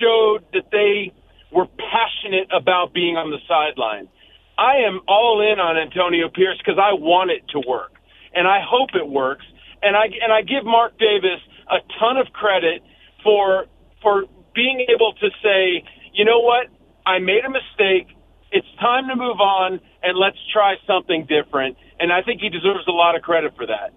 [0.00, 1.12] showed that they
[1.50, 4.08] were passionate about being on the sideline.
[4.58, 7.92] I am all in on Antonio Pierce because I want it to work,
[8.34, 9.46] and I hope it works.
[9.82, 12.82] And I and I give Mark Davis a ton of credit
[13.22, 13.66] for
[14.02, 16.66] for being able to say, you know what,
[17.06, 18.14] I made a mistake.
[18.50, 21.76] It's time to move on and let's try something different.
[22.00, 23.92] And I think he deserves a lot of credit for that.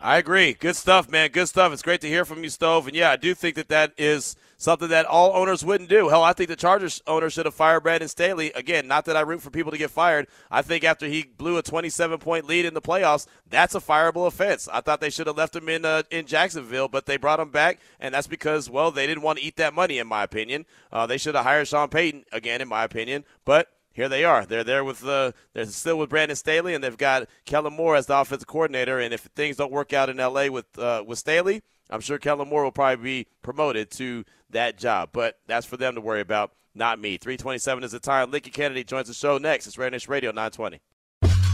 [0.00, 0.54] I agree.
[0.54, 1.30] Good stuff, man.
[1.30, 1.72] Good stuff.
[1.72, 2.86] It's great to hear from you, Stove.
[2.86, 6.10] And yeah, I do think that that is something that all owners wouldn't do.
[6.10, 8.52] Hell, I think the Chargers owner should have fired Brandon Staley.
[8.52, 10.28] Again, not that I root for people to get fired.
[10.50, 14.26] I think after he blew a 27 point lead in the playoffs, that's a fireable
[14.26, 14.68] offense.
[14.70, 17.50] I thought they should have left him in uh, in Jacksonville, but they brought him
[17.50, 20.66] back, and that's because well, they didn't want to eat that money, in my opinion.
[20.92, 24.44] Uh, they should have hired Sean Payton again, in my opinion, but here they are.
[24.44, 25.32] They're there with the.
[25.54, 28.98] They're still with Brandon Staley, and they've got Kellen Moore as the offensive coordinator.
[28.98, 30.50] And if things don't work out in L.A.
[30.50, 35.10] with uh, with Staley, I'm sure Kellen Moore will probably be promoted to that job.
[35.12, 37.16] But that's for them to worry about, not me.
[37.16, 38.30] 327 is the time.
[38.30, 39.66] Lincoln Kennedy joins the show next.
[39.66, 40.80] It's Raider Nation Radio 920.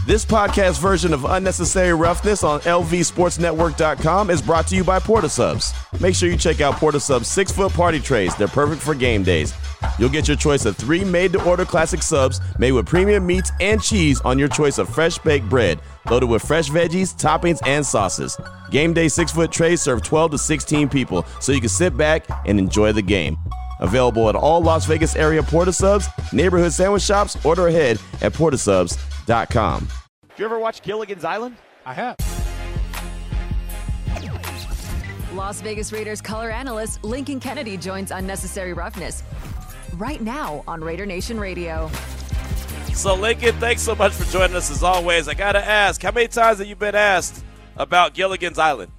[0.07, 5.73] This podcast version of Unnecessary Roughness on LVSportsNetwork.com is brought to you by Porta Subs.
[5.99, 8.33] Make sure you check out Porta Subs six foot party trays.
[8.37, 9.53] They're perfect for game days.
[9.99, 13.51] You'll get your choice of three made to order classic subs made with premium meats
[13.59, 17.85] and cheese on your choice of fresh baked bread, loaded with fresh veggies, toppings, and
[17.85, 18.37] sauces.
[18.71, 22.25] Game day six foot trays serve 12 to 16 people, so you can sit back
[22.45, 23.37] and enjoy the game.
[23.81, 29.16] Available at all Las Vegas area Porta Subs, neighborhood sandwich shops, order ahead at portasubs.com.
[30.29, 31.57] Did you ever watch Gilligan's Island?
[31.85, 32.15] I have.
[35.33, 39.23] Las Vegas Raiders color analyst Lincoln Kennedy joins Unnecessary Roughness
[39.97, 41.91] right now on Raider Nation Radio.
[42.93, 45.27] So, Lincoln, thanks so much for joining us as always.
[45.27, 47.43] I got to ask, how many times have you been asked
[47.75, 48.93] about Gilligan's Island?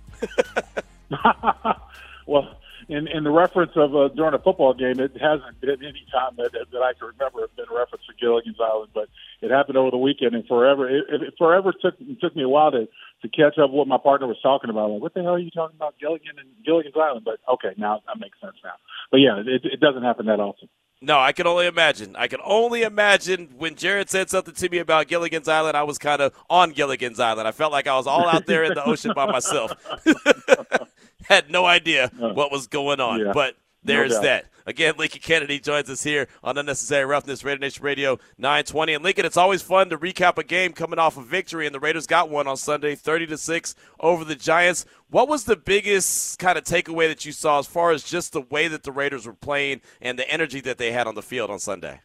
[2.27, 6.05] well, in, in the reference of uh, during a football game, it hasn't been any
[6.13, 9.09] time that, that I can remember been a reference to Gilligan's Island, but
[9.41, 12.49] it happened over the weekend, and forever it, it forever took it took me a
[12.49, 12.89] while to
[13.23, 14.91] to catch up what my partner was talking about.
[14.91, 17.25] Like, what the hell are you talking about, Gilligan and Gilligan's Island?
[17.25, 18.75] But okay, now that makes sense now.
[19.11, 20.69] But yeah, it, it doesn't happen that often.
[21.01, 22.17] No, I can only imagine.
[22.17, 25.97] I can only imagine when Jared said something to me about Gilligan's Island, I was
[25.97, 27.47] kind of on Gilligan's Island.
[27.47, 29.73] I felt like I was all out there in the ocean by myself.
[31.29, 33.21] Had no idea what was going on.
[33.21, 33.33] Yeah.
[33.33, 33.55] But
[33.89, 34.23] there's doubt.
[34.23, 34.45] that.
[34.67, 38.93] Again, Lincoln Kennedy joins us here on Unnecessary Roughness, Raider Nation Radio 920.
[38.93, 41.81] And Lincoln, it's always fun to recap a game coming off a victory, and the
[41.81, 44.85] Raiders got one on Sunday, 30 to 6 over the Giants.
[45.09, 48.43] What was the biggest kind of takeaway that you saw as far as just the
[48.43, 51.51] way that the Raiders were playing and the energy that they had on the field
[51.51, 52.03] on Sunday?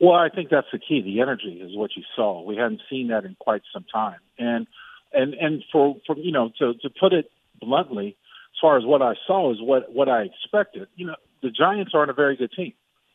[0.00, 1.02] Well, I think that's the key.
[1.02, 2.42] The energy is what you saw.
[2.42, 4.66] We hadn't seen that in quite some time, and
[5.12, 8.16] and and for for you know to to put it bluntly,
[8.60, 10.88] far as what I saw is what what I expected.
[10.96, 12.72] You know, the Giants aren't a very good team.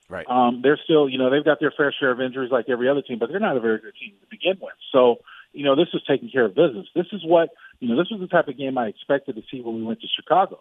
[0.08, 0.26] Right.
[0.30, 3.02] Um, they're still, you know, they've got their fair share of injuries like every other
[3.02, 4.76] team, but they're not a very good team to begin with.
[4.92, 5.18] So,
[5.52, 6.86] you know, this is taking care of business.
[6.94, 9.62] This is what, you know, this was the type of game I expected to see
[9.62, 10.60] when we went to Chicago.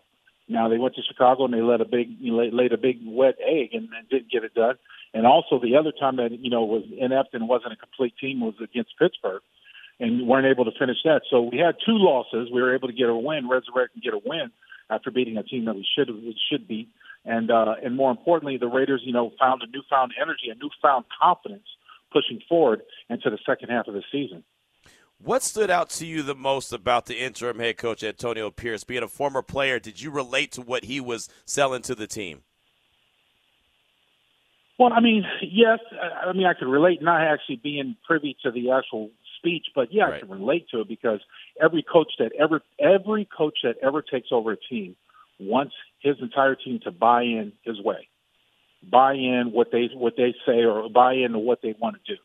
[0.49, 3.01] Now they went to Chicago and they let a big, you know, laid a big
[3.05, 4.77] wet egg and, and didn't get it done.
[5.13, 8.41] And also the other time that you know was inept and wasn't a complete team
[8.41, 9.43] was against Pittsburgh,
[10.01, 11.23] and weren't able to finish that.
[11.31, 12.51] So we had two losses.
[12.53, 14.51] We were able to get a win, resurrect and get a win.
[14.91, 16.89] After beating a team that we should we should beat.
[17.25, 21.07] And uh, and more importantly, the Raiders, you know, found a newfound energy, a newfound
[21.21, 21.67] confidence
[22.13, 24.45] pushing forward into the second half of the season.
[25.19, 28.85] What stood out to you the most about the interim head coach Antonio Pierce?
[28.85, 32.43] Being a former player, did you relate to what he was selling to the team?
[34.79, 35.79] Well, I mean, yes.
[36.27, 39.11] I mean, I could relate, not actually being privy to the actual
[39.45, 40.15] speech, but yeah, right.
[40.15, 41.21] I can relate to it because
[41.61, 44.97] every coach that ever, every coach that ever takes over a team
[45.39, 48.09] wants his entire team to buy in his way,
[48.83, 52.21] buy in what they what they say, or buy into what they want to do.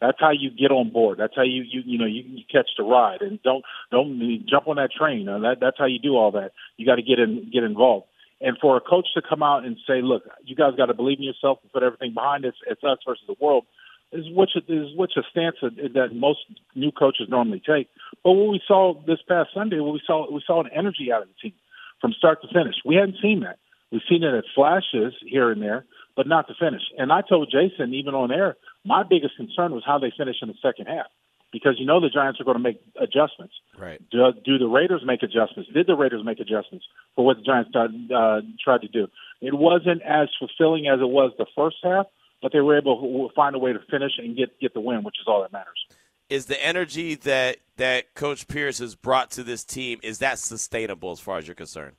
[0.00, 1.18] That's how you get on board.
[1.18, 4.66] That's how you you you know you, you catch the ride and don't don't jump
[4.68, 5.28] on that train.
[5.28, 6.52] Uh, that that's how you do all that.
[6.76, 8.06] You got to get in get involved.
[8.40, 11.18] And for a coach to come out and say, "Look, you guys got to believe
[11.18, 12.54] in yourself and put everything behind it.
[12.66, 13.66] It's us versus the world,"
[14.12, 16.40] is which is which a stance that most
[16.74, 17.88] new coaches normally take.
[18.22, 21.22] But what we saw this past Sunday, what we saw we saw an energy out
[21.22, 21.54] of the team
[22.00, 22.76] from start to finish.
[22.84, 23.58] We hadn't seen that.
[23.90, 25.84] We've seen it at flashes here and there,
[26.16, 26.82] but not the finish.
[26.98, 30.48] And I told Jason even on air, my biggest concern was how they finish in
[30.48, 31.06] the second half
[31.52, 33.54] because you know the Giants are going to make adjustments.
[33.78, 34.00] Right.
[34.10, 35.70] Do, do the Raiders make adjustments?
[35.72, 39.08] Did the Raiders make adjustments for what the Giants uh, tried to do?
[39.40, 42.06] It wasn't as fulfilling as it was the first half,
[42.42, 45.04] but they were able to find a way to finish and get get the win,
[45.04, 45.86] which is all that matters.
[46.28, 51.12] Is the energy that that Coach Pierce has brought to this team is that sustainable
[51.12, 51.96] as far as you're concerned?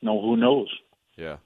[0.00, 0.68] No, who knows?
[1.16, 1.38] Yeah.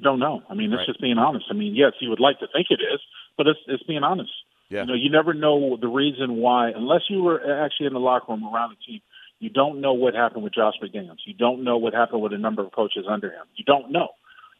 [0.00, 0.42] Don't know.
[0.48, 0.86] I mean, it's right.
[0.86, 1.46] just being honest.
[1.50, 3.00] I mean, yes, you would like to think it is,
[3.36, 4.32] but it's it's being honest.
[4.68, 4.82] Yeah.
[4.82, 8.32] You know, you never know the reason why, unless you were actually in the locker
[8.32, 9.00] room around the team.
[9.38, 11.18] You don't know what happened with Josh McDaniels.
[11.26, 13.44] You don't know what happened with a number of coaches under him.
[13.56, 14.10] You don't know.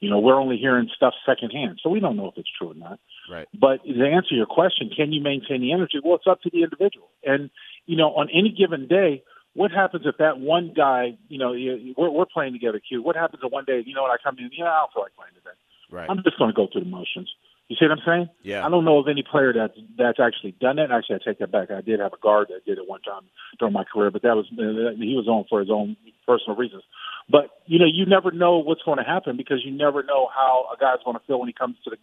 [0.03, 2.75] You know, we're only hearing stuff secondhand, so we don't know if it's true or
[2.75, 2.99] not.
[3.31, 3.47] Right.
[3.55, 6.01] But to answer your question, can you maintain the energy?
[6.03, 7.09] Well, it's up to the individual.
[7.25, 7.51] And
[7.87, 9.23] you know, on any given day,
[9.55, 11.53] what happens if that one guy, you know,
[11.97, 13.01] we're, we're playing together, Q.
[13.03, 14.93] What happens if one day, you know, when I come in, you know, I don't
[14.93, 15.57] feel like playing today.
[15.91, 16.11] Right.
[16.11, 17.31] I'm just going to go through the motions.
[17.69, 18.29] You see what I'm saying?
[18.43, 18.67] Yeah.
[18.67, 20.91] I don't know of any player that's that's actually done that.
[20.91, 21.71] Actually, I take that back.
[21.71, 23.23] I did have a guard that did it one time
[23.59, 26.83] during my career, but that was he was on for his own personal reasons.
[27.29, 30.67] But you know, you never know what's going to happen because you never know how
[30.73, 31.97] a guy's going to feel when he comes to the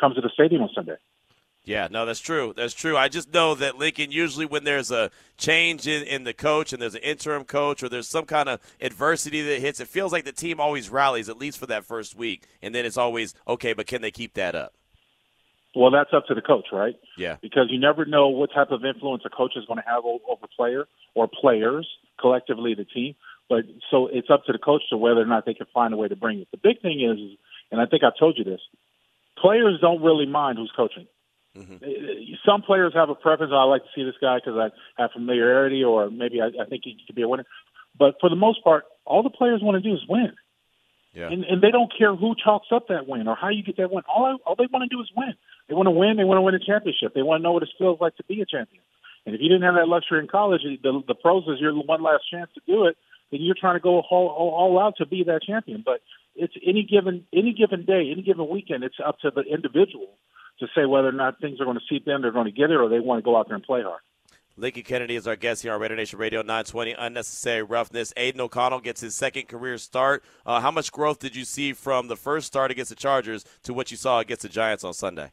[0.00, 0.96] comes to the stadium on Sunday.
[1.66, 2.54] Yeah, no, that's true.
[2.56, 2.96] That's true.
[2.96, 6.80] I just know that Lincoln, usually when there's a change in, in the coach and
[6.80, 10.24] there's an interim coach or there's some kind of adversity that hits, it feels like
[10.24, 12.46] the team always rallies, at least for that first week.
[12.62, 14.74] And then it's always, okay, but can they keep that up?
[15.74, 16.94] Well, that's up to the coach, right?
[17.18, 17.36] Yeah.
[17.42, 20.46] Because you never know what type of influence a coach is going to have over
[20.56, 20.86] player
[21.16, 21.86] or players,
[22.20, 23.16] collectively the team.
[23.48, 25.96] But so it's up to the coach to whether or not they can find a
[25.96, 26.48] way to bring it.
[26.50, 27.38] The big thing is,
[27.70, 28.60] and I think I told you this,
[29.38, 31.06] players don't really mind who's coaching.
[31.56, 32.34] Mm-hmm.
[32.44, 33.52] Some players have a preference.
[33.54, 36.82] I like to see this guy because I have familiarity, or maybe I, I think
[36.84, 37.46] he could be a winner.
[37.98, 40.32] But for the most part, all the players want to do is win.
[41.14, 41.28] Yeah.
[41.30, 43.90] And, and they don't care who chalks up that win or how you get that
[43.90, 44.04] win.
[44.06, 45.32] All I, all they want to do is win.
[45.66, 46.18] They want to win.
[46.18, 47.14] They want to win a championship.
[47.14, 48.82] They want to know what it feels like to be a champion.
[49.24, 52.02] And if you didn't have that luxury in college, the, the pros is your one
[52.02, 52.96] last chance to do it.
[53.30, 55.82] Then you're trying to go all, all, all out to be that champion.
[55.84, 56.00] But
[56.34, 58.84] it's any given any given day, any given weekend.
[58.84, 60.18] It's up to the individual
[60.60, 62.70] to say whether or not things are going to seep in, they're going to get
[62.70, 64.00] it, or they want to go out there and play hard.
[64.58, 66.92] Lincoln Kennedy is our guest here on Raider Nation Radio 920.
[66.92, 68.14] Unnecessary roughness.
[68.16, 70.24] Aidan O'Connell gets his second career start.
[70.46, 73.74] Uh, how much growth did you see from the first start against the Chargers to
[73.74, 75.32] what you saw against the Giants on Sunday?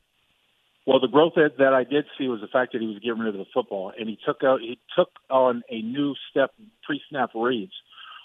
[0.85, 3.19] Well, the growth that, that I did see was the fact that he was getting
[3.19, 6.51] rid of the football, and he took out he took on a new step
[6.83, 7.73] pre-snap reads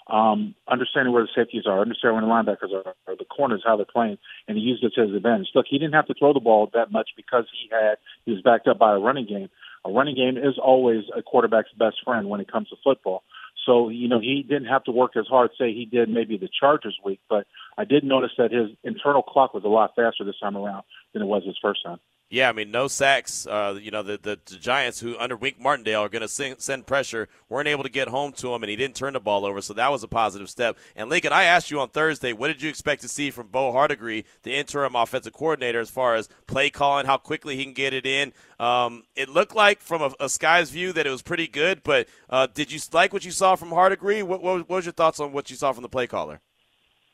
[0.09, 3.75] um, understanding where the safeties are, understanding where the linebackers are, or the corners, how
[3.77, 4.17] they're playing,
[4.47, 5.49] and he used it to his advantage.
[5.53, 8.41] Look, he didn't have to throw the ball that much because he had he was
[8.41, 9.49] backed up by a running game.
[9.85, 13.23] A running game is always a quarterback's best friend when it comes to football.
[13.65, 16.49] So, you know, he didn't have to work as hard, say he did maybe the
[16.59, 17.45] Chargers week, but
[17.77, 21.21] I did notice that his internal clock was a lot faster this time around than
[21.21, 21.99] it was his first time.
[22.31, 23.47] Yeah, I mean, no sacks.
[23.47, 26.85] Uh, you know, the, the, the Giants, who under Wink Martindale are going to send
[26.85, 29.61] pressure, weren't able to get home to him, and he didn't turn the ball over.
[29.61, 30.77] So that was a positive step.
[30.95, 33.71] And Lincoln, I asked you on Thursday, what did you expect to see from Bo
[33.71, 37.95] Hardegree, the interim offensive coordinator, as far as play calling, how quickly he can get
[37.95, 38.31] it in?
[38.59, 41.81] Um, it looked like, from a, a, sky's view, that it was pretty good.
[41.81, 44.21] But uh, did you like what you saw from Hardegree?
[44.21, 46.41] What, what, what was your thoughts on what you saw from the play caller?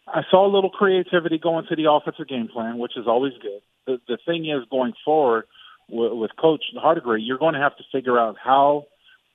[0.07, 3.61] I saw a little creativity going to the offensive game plan, which is always good.
[3.87, 5.45] The, the thing is, going forward
[5.89, 8.85] with, with Coach Hardegree, you're going to have to figure out how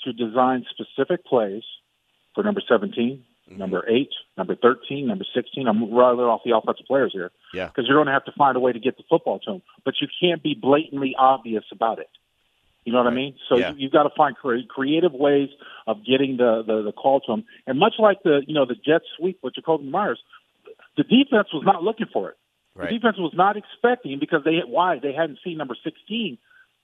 [0.04, 1.62] to design specific plays
[2.34, 3.58] for number 17, mm-hmm.
[3.58, 4.08] number 8,
[4.38, 5.66] number 13, number 16.
[5.66, 7.30] I'm rather off the offensive players here.
[7.52, 7.66] Yeah.
[7.66, 9.62] Because you're going to have to find a way to get the football to them.
[9.84, 12.08] But you can't be blatantly obvious about it.
[12.84, 13.12] You know what Right.
[13.12, 13.34] I mean?
[13.48, 13.70] So Yeah.
[13.72, 15.50] you, you've got to find cre- creative ways
[15.86, 17.44] of getting the, the the call to them.
[17.66, 20.20] And much like the you know the Jets sweep with Jakobi Meyers,
[20.96, 22.36] the defense was not looking for it.
[22.74, 22.88] Right.
[22.88, 26.38] The defense was not expecting because they why they hadn't seen number 16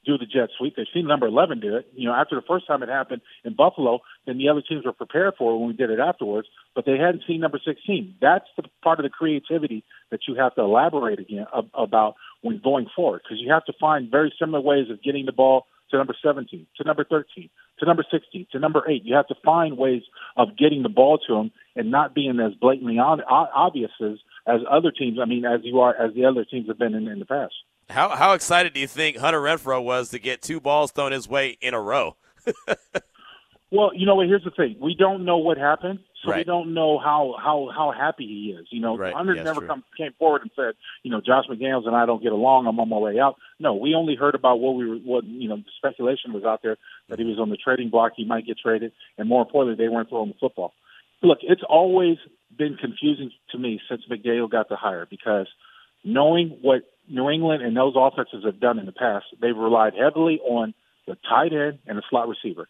[0.06, 0.74] do the jet sweep.
[0.76, 1.88] They've seen number 11 do it.
[1.94, 4.92] You know, after the first time it happened in Buffalo, then the other teams were
[4.92, 8.14] prepared for it when we did it afterwards, but they hadn't seen number 16.
[8.20, 12.86] That's the part of the creativity that you have to elaborate again about when going
[12.94, 16.14] forward because you have to find very similar ways of getting the ball to number
[16.22, 19.04] 17, to number 13, to number 16, to number 8.
[19.04, 20.02] You have to find ways
[20.36, 24.18] of getting the ball to them and not being as blatantly on, o- obvious as,
[24.46, 27.08] as other teams, I mean, as you are, as the other teams have been in,
[27.08, 27.54] in the past.
[27.88, 31.28] How how excited do you think Hunter Renfrow was to get two balls thrown his
[31.28, 32.16] way in a row?
[33.70, 34.28] Well, you know what?
[34.28, 36.46] Here's the thing: we don't know what happened, so we Right.
[36.46, 38.66] don't know how how how happy he is.
[38.70, 39.12] You know, Right.
[39.14, 42.22] Hunter Yeah, never come came forward and said, you know, Josh McDaniels and I don't
[42.22, 42.66] get along.
[42.66, 43.36] I'm on my way out.
[43.58, 46.62] No, we only heard about what we were, what you know, the speculation was out
[46.62, 46.76] there
[47.08, 48.12] that he was on the trading block.
[48.16, 50.72] He might get traded, and more importantly, they weren't throwing the football.
[51.22, 52.18] Look, it's always
[52.56, 55.46] been confusing to me since McDaniel got the hire because
[56.04, 60.40] knowing what New England and those offenses have done in the past, they've relied heavily
[60.40, 60.74] on
[61.06, 62.68] the tight end and the slot receiver.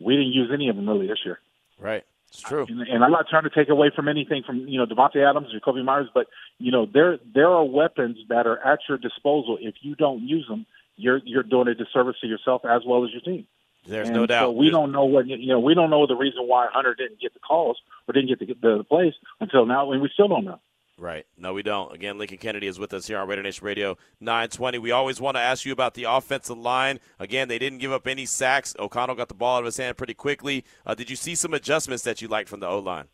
[0.00, 1.38] We didn't use any of them really this year.
[1.78, 2.04] Right.
[2.34, 2.66] It's true.
[2.68, 5.54] And, and I'm not trying to take away from anything from you know Davante Adams
[5.54, 6.26] or Kobe Myers, but
[6.58, 9.56] you know there there are weapons that are at your disposal.
[9.60, 10.66] If you don't use them,
[10.96, 13.46] you're you're doing a disservice to yourself as well as your team.
[13.86, 14.46] There's and no doubt.
[14.46, 15.60] So we don't know what you know.
[15.60, 18.46] We don't know the reason why Hunter didn't get the calls or didn't get the,
[18.46, 20.60] the, the plays until now, and we still don't know.
[20.96, 21.26] Right.
[21.36, 21.92] No, we don't.
[21.92, 24.78] Again, Lincoln Kennedy is with us here on Raider Nation Radio 920.
[24.78, 27.00] We always want to ask you about the offensive line.
[27.18, 28.76] Again, they didn't give up any sacks.
[28.78, 30.64] O'Connell got the ball out of his hand pretty quickly.
[30.86, 33.06] Uh, did you see some adjustments that you liked from the O line?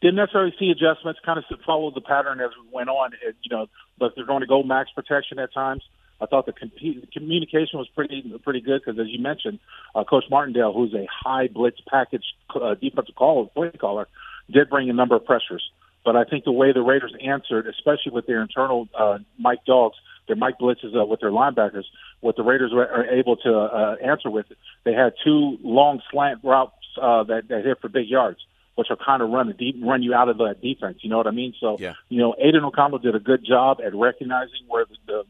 [0.00, 1.18] Didn't necessarily see adjustments.
[1.24, 3.12] Kind of followed the pattern as we went on.
[3.42, 3.66] You know,
[3.98, 5.82] but they're going to go max protection at times.
[6.20, 6.70] I thought the com-
[7.12, 9.58] communication was pretty pretty good because, as you mentioned,
[9.94, 12.24] uh, Coach Martindale, who's a high blitz package
[12.54, 14.06] uh, defensive call play caller,
[14.50, 15.68] did bring a number of pressures.
[16.06, 19.96] But I think the way the Raiders answered, especially with their internal uh, Mike Dogs,
[20.28, 21.82] their Mike blitzes uh, with their linebackers,
[22.20, 24.46] what the Raiders were are able to uh, answer with,
[24.84, 28.38] they had two long slant routes uh, that, that hit for big yards,
[28.76, 30.98] which are kind of run a deep, run you out of that defense.
[31.00, 31.54] You know what I mean?
[31.60, 31.94] So, Yeah.
[32.08, 35.24] you know, Aidan O'Connell did a good job at recognizing where the, the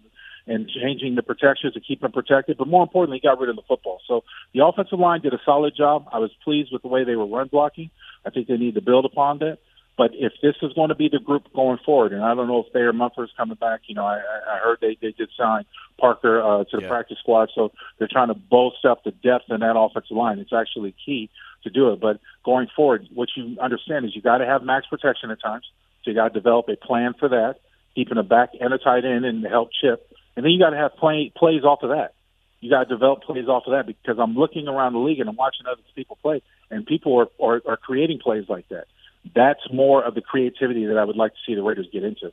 [0.47, 2.57] and changing the protections to keep them protected.
[2.57, 4.01] But more importantly, he got rid of the football.
[4.07, 4.23] So
[4.55, 6.07] the offensive line did a solid job.
[6.13, 7.91] I was pleased with the way they were run blocking.
[8.25, 9.59] I think they need to build upon that.
[9.97, 12.65] But if this is going to be the group going forward, and I don't know
[12.67, 15.65] if Thayer Munford's coming back, you know, I, I heard they, they did sign
[15.99, 16.89] Parker uh, to the Yeah.
[16.89, 20.39] practice squad, so they're trying to bolster up the depth in that offensive line.
[20.39, 21.31] It's actually key
[21.65, 22.01] to do it.
[22.01, 25.65] But going forward, what you understand is you got to have max protection at times.
[26.05, 27.57] So you got to develop a plan for that,
[27.95, 30.13] keeping a back and a tight end and help chip.
[30.37, 32.13] And then you got to have play, plays off of that.
[32.61, 35.29] You got to develop plays off of that because I'm looking around the league and
[35.29, 38.87] I'm watching other people play, and people are, are, are creating plays like that.
[39.35, 42.33] That's more of the creativity that I would like to see the Raiders get into.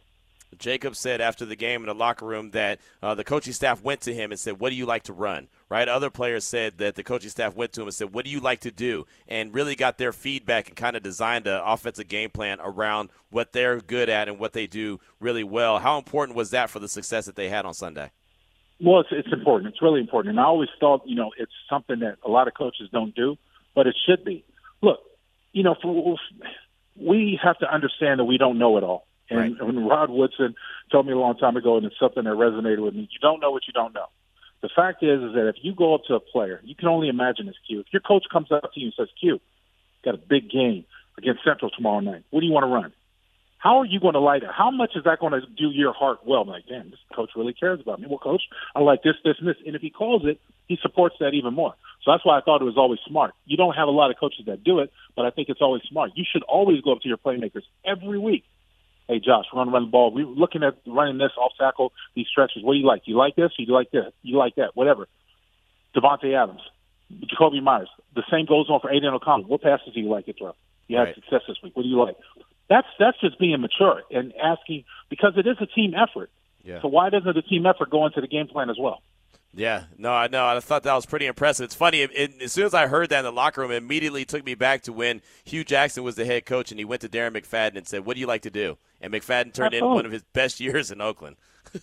[0.58, 4.02] Jacob said after the game in the locker room that uh, the coaching staff went
[4.02, 5.88] to him and said, "What do you like to run?" Right?
[5.88, 8.40] Other players said that the coaching staff went to him and said, "What do you
[8.40, 12.30] like to do?" and really got their feedback and kind of designed an offensive game
[12.30, 15.80] plan around what they're good at and what they do really well.
[15.80, 18.12] How important was that for the success that they had on Sunday?
[18.80, 19.74] Well, it's, it's important.
[19.74, 20.32] It's really important.
[20.32, 23.38] And I always thought, you know, it's something that a lot of coaches don't do,
[23.76, 24.44] but it should be.
[24.82, 25.00] Look,
[25.54, 26.18] you know, for,
[26.96, 29.06] we have to understand that we don't know it all.
[29.30, 29.64] And Right.
[29.64, 30.56] when Rod Woodson
[30.92, 33.40] told me a long time ago, and it's something that resonated with me, you don't
[33.40, 34.08] know what you don't know.
[34.62, 37.10] The fact is, is that if you go up to a player, you can only
[37.10, 37.82] imagine this, Q.
[37.82, 39.40] If your coach comes up to you and says, Q,
[40.06, 40.86] got a big game
[41.18, 42.24] against Central tomorrow night.
[42.30, 42.94] What do you want to run?
[43.58, 44.50] How are you going to light it?
[44.52, 46.42] How much is that going to do your heart well?
[46.42, 48.08] I'm like, damn, this coach really cares about me.
[48.10, 48.44] Well, coach,
[48.76, 49.56] I like this, this, and this.
[49.66, 51.74] And if he calls it, he supports that even more.
[52.04, 53.34] So that's why I thought it was always smart.
[53.46, 55.84] You don't have a lot of coaches that do it, but I think it's always
[55.84, 56.12] smart.
[56.16, 58.44] You should always go up to your playmakers every week.
[59.08, 60.12] Hey, Josh, we're going to run the ball.
[60.14, 62.64] We're looking at running this off tackle, these stretches.
[62.64, 63.04] What do you like?
[63.06, 63.52] You like this?
[63.58, 64.06] You like this?
[64.22, 64.76] You like that?
[64.76, 65.08] Whatever.
[65.96, 66.62] Davante Adams,
[67.12, 67.90] Jakobi Meyers.
[68.16, 69.48] The same goes on for Aidan O'Connell.
[69.48, 70.56] What passes do you like to throw?
[70.88, 71.16] You had Right.
[71.16, 71.76] success this week.
[71.76, 72.16] What do you like?
[72.70, 76.30] That's that's just being mature and asking because it is a team effort.
[76.64, 76.82] Yeah.
[76.82, 79.02] So why doesn't the team effort go into the game plan as well?
[79.56, 80.46] Yeah, no, I know.
[80.48, 81.66] I thought that was pretty impressive.
[81.66, 82.02] It's funny.
[82.02, 84.44] It, it, as soon as I heard that in the locker room, it immediately took
[84.44, 87.38] me back to when Hue Jackson was the head coach, and he went to Darren
[87.38, 90.12] McFadden and said, "What do you like to do?" And McFadden turned in one of
[90.12, 91.36] his best years in Oakland.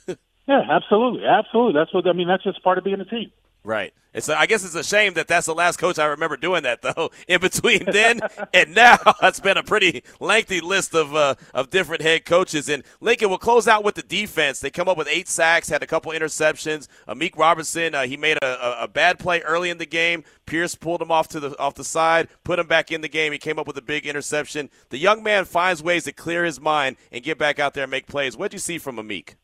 [0.48, 1.74] Yeah, absolutely, absolutely.
[1.74, 2.26] That's what I mean.
[2.26, 3.30] That's just part of being a team.
[3.62, 3.92] Right.
[4.12, 6.82] It's I guess it's a shame that that's the last coach I remember doing that
[6.82, 7.10] though.
[7.28, 8.20] In between then
[8.52, 12.68] and now, it's been a pretty lengthy list of uh, of different head coaches.
[12.68, 14.60] And Lincoln will close out with the defense.
[14.60, 16.88] They come up with eight sacks, had a couple interceptions.
[17.06, 20.24] Amik Robertson, uh, he made a, a, a, bad play early in the game.
[20.46, 23.32] Pierce pulled him off to the off the side, put him back in the game.
[23.32, 24.70] He came up with a big interception.
[24.88, 27.90] The young man finds ways to clear his mind and get back out there and
[27.90, 28.36] make plays.
[28.36, 29.34] What do you see from Amik?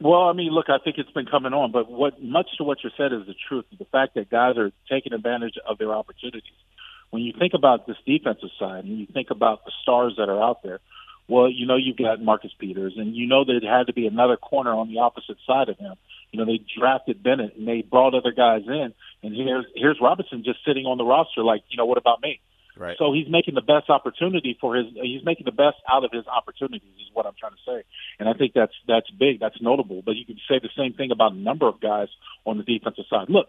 [0.00, 2.82] Well, I mean, look, I think it's been coming on, but what much to what
[2.82, 3.64] you said is the truth.
[3.78, 6.42] The fact that guys are taking advantage of their opportunities.
[7.10, 10.42] When you think about this defensive side and you think about the stars that are
[10.42, 10.80] out there,
[11.28, 14.36] well, you know you've got Marcus Peters, and you know there had to be another
[14.36, 15.94] corner on the opposite side of him.
[16.32, 18.92] You know they drafted Bennett and they brought other guys in,
[19.22, 22.40] and here's here's Robinson just sitting on the roster, like you know what about me?
[22.76, 22.96] Right.
[22.98, 24.86] So he's making the best opportunity for his.
[24.94, 27.84] He's making the best out of his opportunities, is what I'm trying to say.
[28.18, 30.02] And I think that's that's big, that's notable.
[30.04, 32.08] But you can say the same thing about a number of guys
[32.44, 33.26] on the defensive side.
[33.28, 33.46] Look,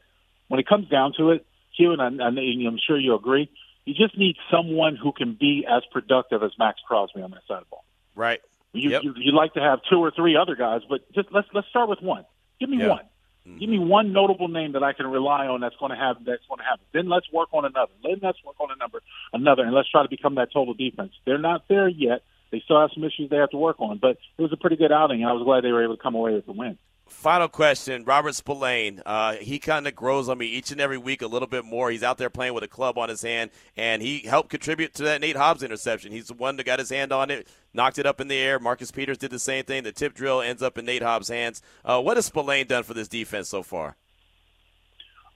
[0.48, 1.46] when it comes down to it,
[1.76, 3.50] Hugh, and, I, and I'm sure you agree,
[3.86, 7.58] you just need someone who can be as productive as Maxx Crosby on that side
[7.58, 7.86] of the ball.
[8.16, 8.42] Right.
[8.74, 9.04] You, yep.
[9.04, 11.90] you you'd like to have two or three other guys, but just let's let's start
[11.90, 12.26] with one.
[12.60, 13.02] Give me one.
[13.48, 13.58] Mm-hmm.
[13.60, 16.46] Give me one notable name that I can rely on that's going to have that's
[16.50, 16.86] going to happen.
[16.94, 17.92] Then let's work on another.
[18.04, 19.02] Then let's work on a number
[19.34, 21.14] another, and let's try to become that total defense.
[21.26, 22.24] They're not there yet.
[22.52, 24.78] They still have some issues they have to work on, but it was a pretty
[24.78, 26.78] good outing, I was glad they were able to come away with the win.
[27.08, 29.02] Final question, Robert Spillane.
[29.06, 31.92] Uh, he kind of grows on me each and every week a little bit more.
[31.92, 35.04] He's out there playing with a club on his hand, and he helped contribute to
[35.04, 36.12] that Nate Hobbs interception.
[36.12, 38.60] He's the one that got his hand on it, knocked it up in the air.
[38.60, 39.84] Marcus Peters did the same thing.
[39.84, 41.62] The tip drill ends up in Nate Hobbs' hands.
[41.84, 43.98] Uh, what has Spillane done for this defense so far?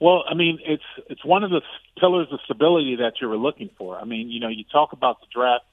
[0.00, 1.60] Well, I mean, it's it's one of the
[1.98, 3.96] pillars of stability that you were looking for.
[3.98, 5.64] I mean, you know, you talk about the draft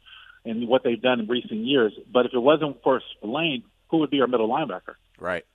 [0.46, 4.10] and what they've done in recent years, but if it wasn't for Spillane, who would
[4.10, 4.96] be our middle linebacker?
[5.18, 5.46] Right.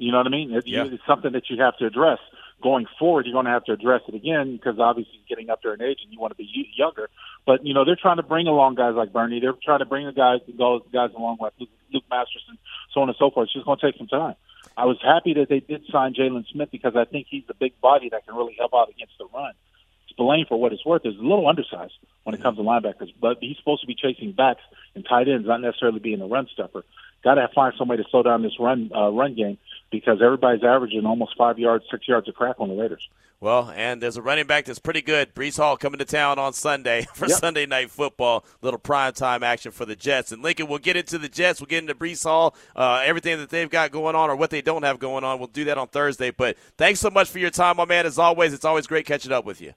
[0.00, 0.52] You know what I mean?
[0.52, 0.84] It, yeah.
[0.84, 2.18] It's something that you have to address
[2.62, 3.26] going forward.
[3.26, 5.82] You're going to have to address it again because obviously he's getting up there in
[5.82, 7.10] age and you want to be younger.
[7.46, 9.40] But you know they're trying to bring along guys like Bernie.
[9.40, 12.58] They're trying to bring the guys, the guys along like Luke, Luke Masterson,
[12.94, 13.46] so on and so forth.
[13.46, 14.36] It's just going to take some time.
[14.76, 17.78] I was happy that they did sign Jaylon Smith because I think he's the big
[17.80, 19.52] body that can really help out against the run.
[20.08, 21.92] Spillane, for what it's worth, is a little undersized
[22.24, 24.62] when it comes to linebackers, but he's supposed to be chasing backs
[24.94, 26.84] and tight ends, not necessarily being a run stuffer.
[27.22, 29.58] Got to find somebody to slow down this run uh, run game
[29.90, 33.08] because everybody's averaging almost five yards, six yards of crack on the Raiders.
[33.40, 35.34] Well, and there's a running back that's pretty good.
[35.34, 37.38] Breece Hall coming to town on Sunday for yep.
[37.38, 38.44] Sunday night football.
[38.60, 40.30] Little prime time action for the Jets.
[40.30, 41.58] And Lincoln, we'll get into the Jets.
[41.58, 44.60] We'll get into Breece Hall, uh, everything that they've got going on or what they
[44.60, 45.38] don't have going on.
[45.38, 46.30] We'll do that on Thursday.
[46.30, 48.04] But thanks so much for your time, my man.
[48.04, 49.72] As always, it's always great catching up with you.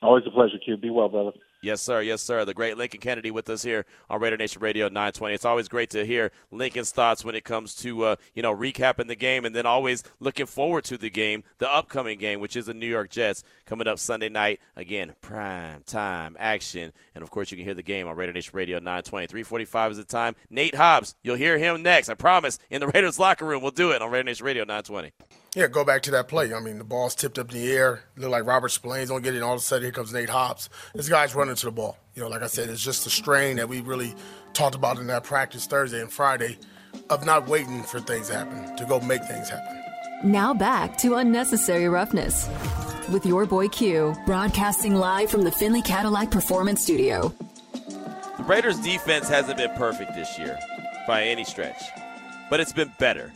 [0.00, 0.78] Always a pleasure, Q.
[0.78, 1.32] Be well, brother.
[1.62, 2.00] Yes, sir.
[2.02, 2.44] Yes, sir.
[2.44, 5.34] The great Lincoln Kennedy with us here on Raider Nation Radio 920.
[5.34, 9.08] It's always great to hear Lincoln's thoughts when it comes to uh, you know recapping
[9.08, 12.66] the game, and then always looking forward to the game, the upcoming game, which is
[12.66, 14.60] the New York Jets coming up Sunday night.
[14.76, 18.52] Again, prime time action, and of course you can hear the game on Raider Nation
[18.54, 19.26] Radio 920.
[19.26, 20.36] 3:45 is the time.
[20.50, 22.08] Nate Hobbs, you'll hear him next.
[22.08, 22.58] I promise.
[22.70, 25.12] In the Raiders locker room, we'll do it on Raider Nation Radio 920.
[25.54, 26.52] Yeah, go back to that play.
[26.52, 28.04] I mean, the ball's tipped up in the air.
[28.16, 29.38] Look like Robert Spillane's don't get it.
[29.38, 30.68] And all of a sudden, here comes Nate Hobbs.
[30.94, 31.96] This guy's running to the ball.
[32.14, 34.14] You know, like I said, it's just the strain that we really
[34.52, 36.58] talked about in that practice Thursday and Friday
[37.10, 39.82] of not waiting for things to happen, to go make things happen.
[40.24, 42.48] Now back to Unnecessary Roughness
[43.10, 47.34] with your boy Q, broadcasting live from the Finley Cadillac Performance Studio.
[48.38, 50.58] The Raiders' defense hasn't been perfect this year
[51.06, 51.82] by any stretch,
[52.50, 53.32] but it's been better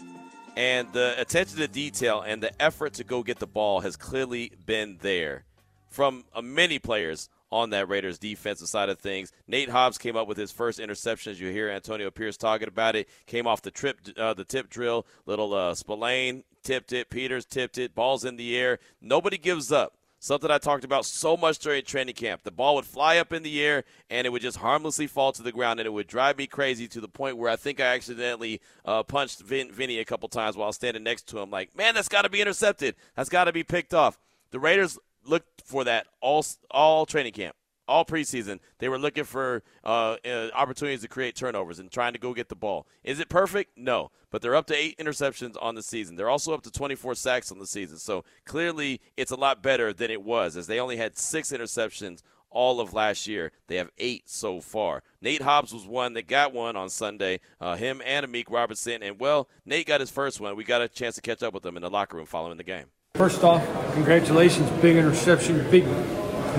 [0.57, 4.53] and the attention to detail and the effort to go get the ball has clearly
[4.67, 5.45] been there
[5.89, 9.33] from uh, many players on that Raiders defensive side of things.
[9.49, 12.95] Nate Hobbs came up with his first interception, as you hear Antonio Pierce talking about
[12.95, 13.09] it.
[13.27, 15.07] Came off the trip, uh, the tip drill.
[15.27, 17.11] Little uh, Spillane tipped it.
[17.11, 17.95] Peters tipped it.
[17.95, 18.79] Balls in the air.
[19.01, 19.95] Nobody gives up.
[20.23, 22.43] Something I talked about so much during training camp.
[22.43, 25.43] The ball would fly up in the air and it would just harmlessly fall to
[25.43, 27.95] the ground, and it would drive me crazy to the point where I think I
[27.95, 31.51] accidentally uh, punched Vin- Vinny a couple times while standing next to him.
[31.51, 32.97] Like, man, that's got to be intercepted.
[33.17, 34.19] That's got to be picked off.
[34.51, 37.57] The Raiders looked for that all all training camp
[37.91, 42.19] all preseason, they were looking for uh, uh, opportunities to create turnovers and trying to
[42.19, 42.87] go get the ball.
[43.05, 43.77] Is it perfect?
[43.77, 46.17] No, but they're up to eight interceptions on the season.
[46.17, 47.99] They're also up to 24 sacks on the season.
[47.99, 52.23] So clearly, it's a lot better than it was, as they only had six interceptions
[52.51, 53.53] all of last year.
[53.67, 55.03] They have eight so far.
[55.21, 57.41] Nate Hobbs was one that got one on Sunday.
[57.61, 60.57] Uh, him and Amik Robertson, and well, Nate got his first one.
[60.57, 62.65] We got a chance to catch up with him in the locker room following the
[62.65, 62.87] game.
[63.15, 65.85] First off, congratulations, big interception, big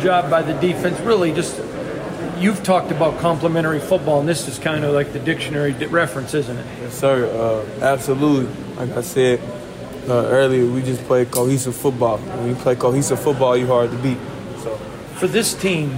[0.02, 1.00] job by the defense.
[1.02, 1.58] Really, just
[2.40, 6.58] you've talked about complementary football, and this is kind of like the dictionary reference, isn't
[6.58, 6.66] it?
[6.82, 7.26] Yes, sir.
[7.80, 8.54] Uh, absolutely.
[8.76, 9.40] Like I said,
[10.10, 12.18] uh, earlier, we just play cohesive football.
[12.18, 14.18] When you play cohesive football, you're hard to beat.
[14.64, 14.76] So
[15.16, 15.96] For this team,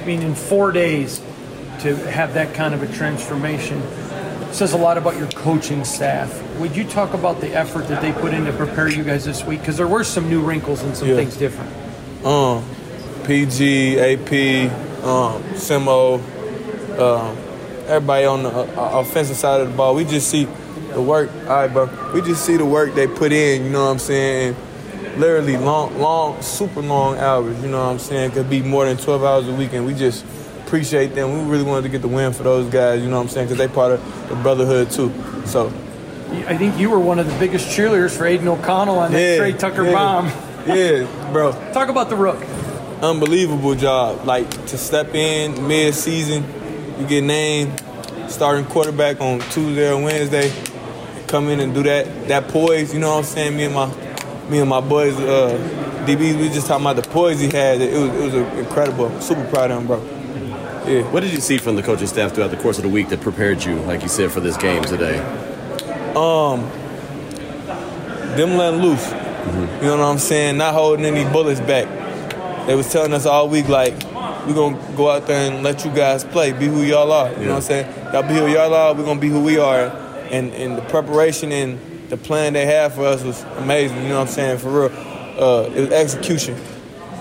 [0.00, 1.20] I mean, in four days,
[1.80, 3.80] to have that kind of a transformation
[4.50, 6.42] says a lot about your coaching staff.
[6.58, 9.44] Would you talk about the effort that they put in to prepare you guys this
[9.44, 9.60] week?
[9.60, 11.14] Because there were some new wrinkles and some Yeah.
[11.16, 11.70] things different.
[12.24, 12.64] um,
[13.28, 14.70] PG, AP,
[15.04, 16.18] um, Simo,
[16.98, 17.36] um,
[17.86, 19.94] everybody on the uh, offensive side of the ball.
[19.94, 20.44] We just see
[20.94, 21.30] the work.
[21.42, 21.90] All right, bro.
[22.14, 23.64] We just see the work they put in.
[23.64, 24.56] You know what I'm saying?
[25.18, 27.62] Literally long, long, super long hours.
[27.62, 28.30] You know what I'm saying?
[28.30, 30.24] Could be more than 12 hours a week, and we just
[30.64, 31.44] appreciate them.
[31.44, 33.02] We really wanted to get the win for those guys.
[33.02, 33.48] You know what I'm saying?
[33.48, 35.12] Because they part of the brotherhood too.
[35.44, 35.66] So
[36.46, 39.36] I think you were one of the biggest cheerleaders for Aidan O'Connell on that Yeah,
[39.36, 39.92] Tre Tucker yeah.
[39.92, 40.26] bomb.
[40.66, 41.52] Yeah, bro.
[41.74, 42.42] Talk about the rook.
[43.02, 44.24] Unbelievable job.
[44.24, 46.44] Like to step in mid season,
[46.98, 47.80] you get named
[48.28, 50.52] starting quarterback on Tuesday or Wednesday,
[51.28, 53.56] come in and do that that poise, you know what I'm saying?
[53.56, 53.86] Me and my
[54.48, 57.80] me and my boys, uh, DBs, we just talking about the poise he had.
[57.80, 59.06] It was it was incredible.
[59.06, 60.02] I'm super proud of him, bro.
[60.88, 61.02] Yeah.
[61.12, 63.20] What did you see from the coaching staff throughout the course of the week that
[63.20, 65.18] prepared you, like you said, for this game today?
[66.16, 66.62] Um,
[68.36, 69.04] them letting loose.
[69.04, 69.84] Mm-hmm.
[69.84, 70.56] You know what I'm saying?
[70.56, 71.97] Not holding any bullets back.
[72.68, 73.94] They was telling us all week like,
[74.46, 77.30] we're gonna go out there and let you guys play, be who y'all are.
[77.30, 78.12] You know what I'm saying?
[78.12, 78.92] Y'all be who y'all are.
[78.92, 79.86] we're gonna be who we are.
[80.30, 84.02] And and the preparation and the plan they had for us was amazing.
[84.02, 84.58] You know what I'm saying?
[84.58, 84.98] For real,
[85.42, 86.58] uh, it was execution.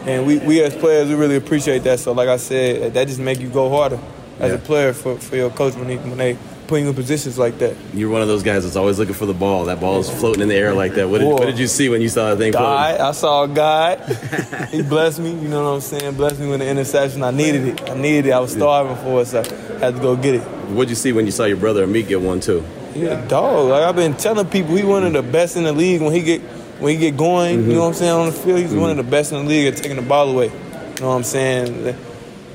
[0.06, 2.02] And we, we as players, we really appreciate that.
[2.02, 4.02] So like I said, that just make you go harder
[4.40, 6.38] as a player for, for your coach when, he, when they
[6.68, 7.76] put you in positions like that.
[7.94, 9.66] You're one of those guys that's always looking for the ball.
[9.66, 11.10] That ball is floating in the air like that.
[11.10, 12.68] What did, what did you see when you saw that thing floating?
[12.68, 14.00] God, I saw God.
[14.72, 15.32] he blessed me.
[15.32, 16.16] You know what I'm saying?
[16.16, 17.24] Blessed me with an interception.
[17.24, 17.90] I needed it.
[17.90, 18.32] I needed it.
[18.32, 20.42] I was starving for it, so I had to go get it.
[20.42, 22.64] What'd you see when you saw your brother Amit get one too?
[22.94, 23.70] Yeah, dog.
[23.70, 26.22] Like I've been telling people, he one of the best in the league when he
[26.22, 26.42] get
[26.80, 27.56] when he get going.
[27.56, 27.72] You mm-hmm.
[27.72, 28.60] know what I'm saying on the field.
[28.60, 29.00] He's one mm-hmm.
[29.00, 30.48] of the best in the league at taking the ball away.
[30.48, 31.96] You know what I'm saying?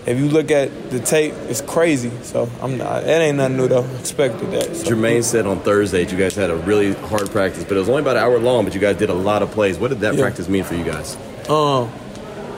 [0.04, 2.10] If you look at the tape, it's crazy.
[2.22, 3.04] So I'm not.
[3.04, 3.84] That ain't nothing new though.
[4.00, 4.74] Expected that.
[4.74, 4.90] So.
[4.90, 7.88] Jermaine said on Thursday that you guys had a really hard practice, but it was
[7.88, 9.78] only about an hour long, but you guys did a lot of plays.
[9.78, 10.22] What did that Yeah.
[10.22, 11.16] practice mean for you guys?
[11.48, 11.88] Um,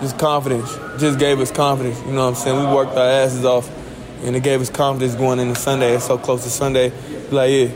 [0.01, 0.71] just confidence.
[0.99, 1.99] Just gave us confidence.
[2.07, 2.59] You know what I'm saying?
[2.59, 3.71] We worked our asses off,
[4.25, 5.95] and it gave us confidence going into Sunday.
[5.97, 6.93] It's so close to Sunday.
[7.31, 7.69] Like, yeah,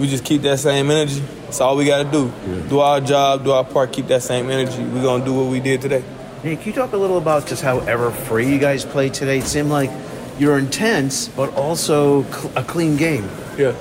[0.00, 1.22] we just keep that same energy.
[1.44, 2.32] That's all we got to do.
[2.68, 4.82] Do our job, do our part, keep that same energy.
[4.82, 6.02] We're going to do what we did today.
[6.46, 9.38] Hey, can you talk a little about just how ever free you guys played today?
[9.38, 9.90] It seemed like
[10.38, 13.28] you're intense, but also cl- a clean game.
[13.58, 13.74] Yeah.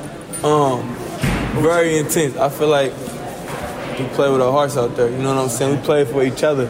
[0.43, 0.95] Um,
[1.61, 2.35] very intense.
[2.37, 2.91] I feel like
[3.99, 5.11] we play with our hearts out there.
[5.11, 5.77] You know what I'm saying?
[5.77, 6.65] We play for each other,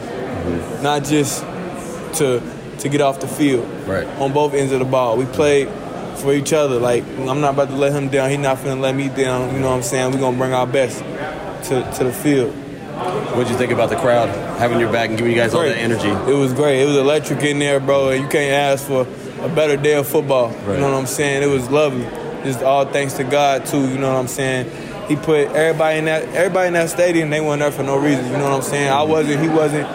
[0.82, 1.40] not just
[2.18, 2.42] to
[2.80, 3.66] to get off the field.
[3.88, 4.06] Right.
[4.20, 5.64] On both ends of the ball, we play
[6.16, 6.78] for each other.
[6.78, 8.28] Like I'm not about to let him down.
[8.28, 9.54] He's not gonna let me down.
[9.54, 10.12] You know what I'm saying?
[10.12, 10.98] We're gonna bring our best
[11.70, 12.54] to to the field.
[12.96, 15.76] What'd you think about the crowd having your back and giving you guys all that
[15.76, 16.08] energy?
[16.08, 16.80] It was great.
[16.82, 18.08] It was electric in there, bro.
[18.08, 19.02] And you can't ask for
[19.42, 20.50] a better day of football.
[20.50, 21.42] You know what I'm saying?
[21.42, 22.04] It was lovely.
[22.42, 23.86] Just all thanks to God too.
[23.86, 24.70] You know what I'm saying?
[25.08, 27.28] He put everybody in that everybody in that stadium.
[27.28, 28.24] They weren't there for no reason.
[28.26, 28.88] You know what I'm saying?
[28.88, 29.42] I wasn't.
[29.42, 29.86] He wasn't.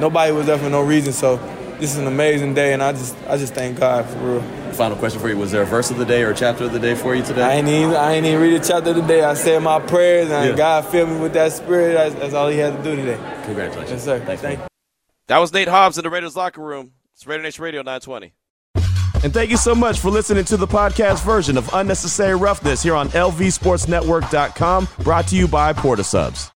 [0.00, 1.12] Nobody was there for no reason.
[1.12, 1.36] So
[1.78, 4.57] this is an amazing day, and I just I just thank God for real.
[4.78, 6.72] Final question for you: Was there a verse of the day or a chapter of
[6.72, 7.42] the day for you today?
[7.42, 9.22] I ain't even I ain't even read a chapter today.
[9.24, 10.56] I said my prayers, and Yeah.
[10.56, 11.94] God filled me with that spirit.
[11.94, 13.18] That's, that's all He had to do today.
[13.44, 13.90] Congratulations.
[13.90, 14.20] Yes, sir.
[14.36, 14.66] Thank you.
[15.26, 16.92] That was Nate Hobbs in the Raiders locker room.
[17.14, 18.32] It's Raider Nation Radio 920.
[19.24, 22.94] And thank you so much for listening to the podcast version of Unnecessary Roughness here
[22.94, 26.52] on LVSportsNetwork.com, brought to you by Port of Subs.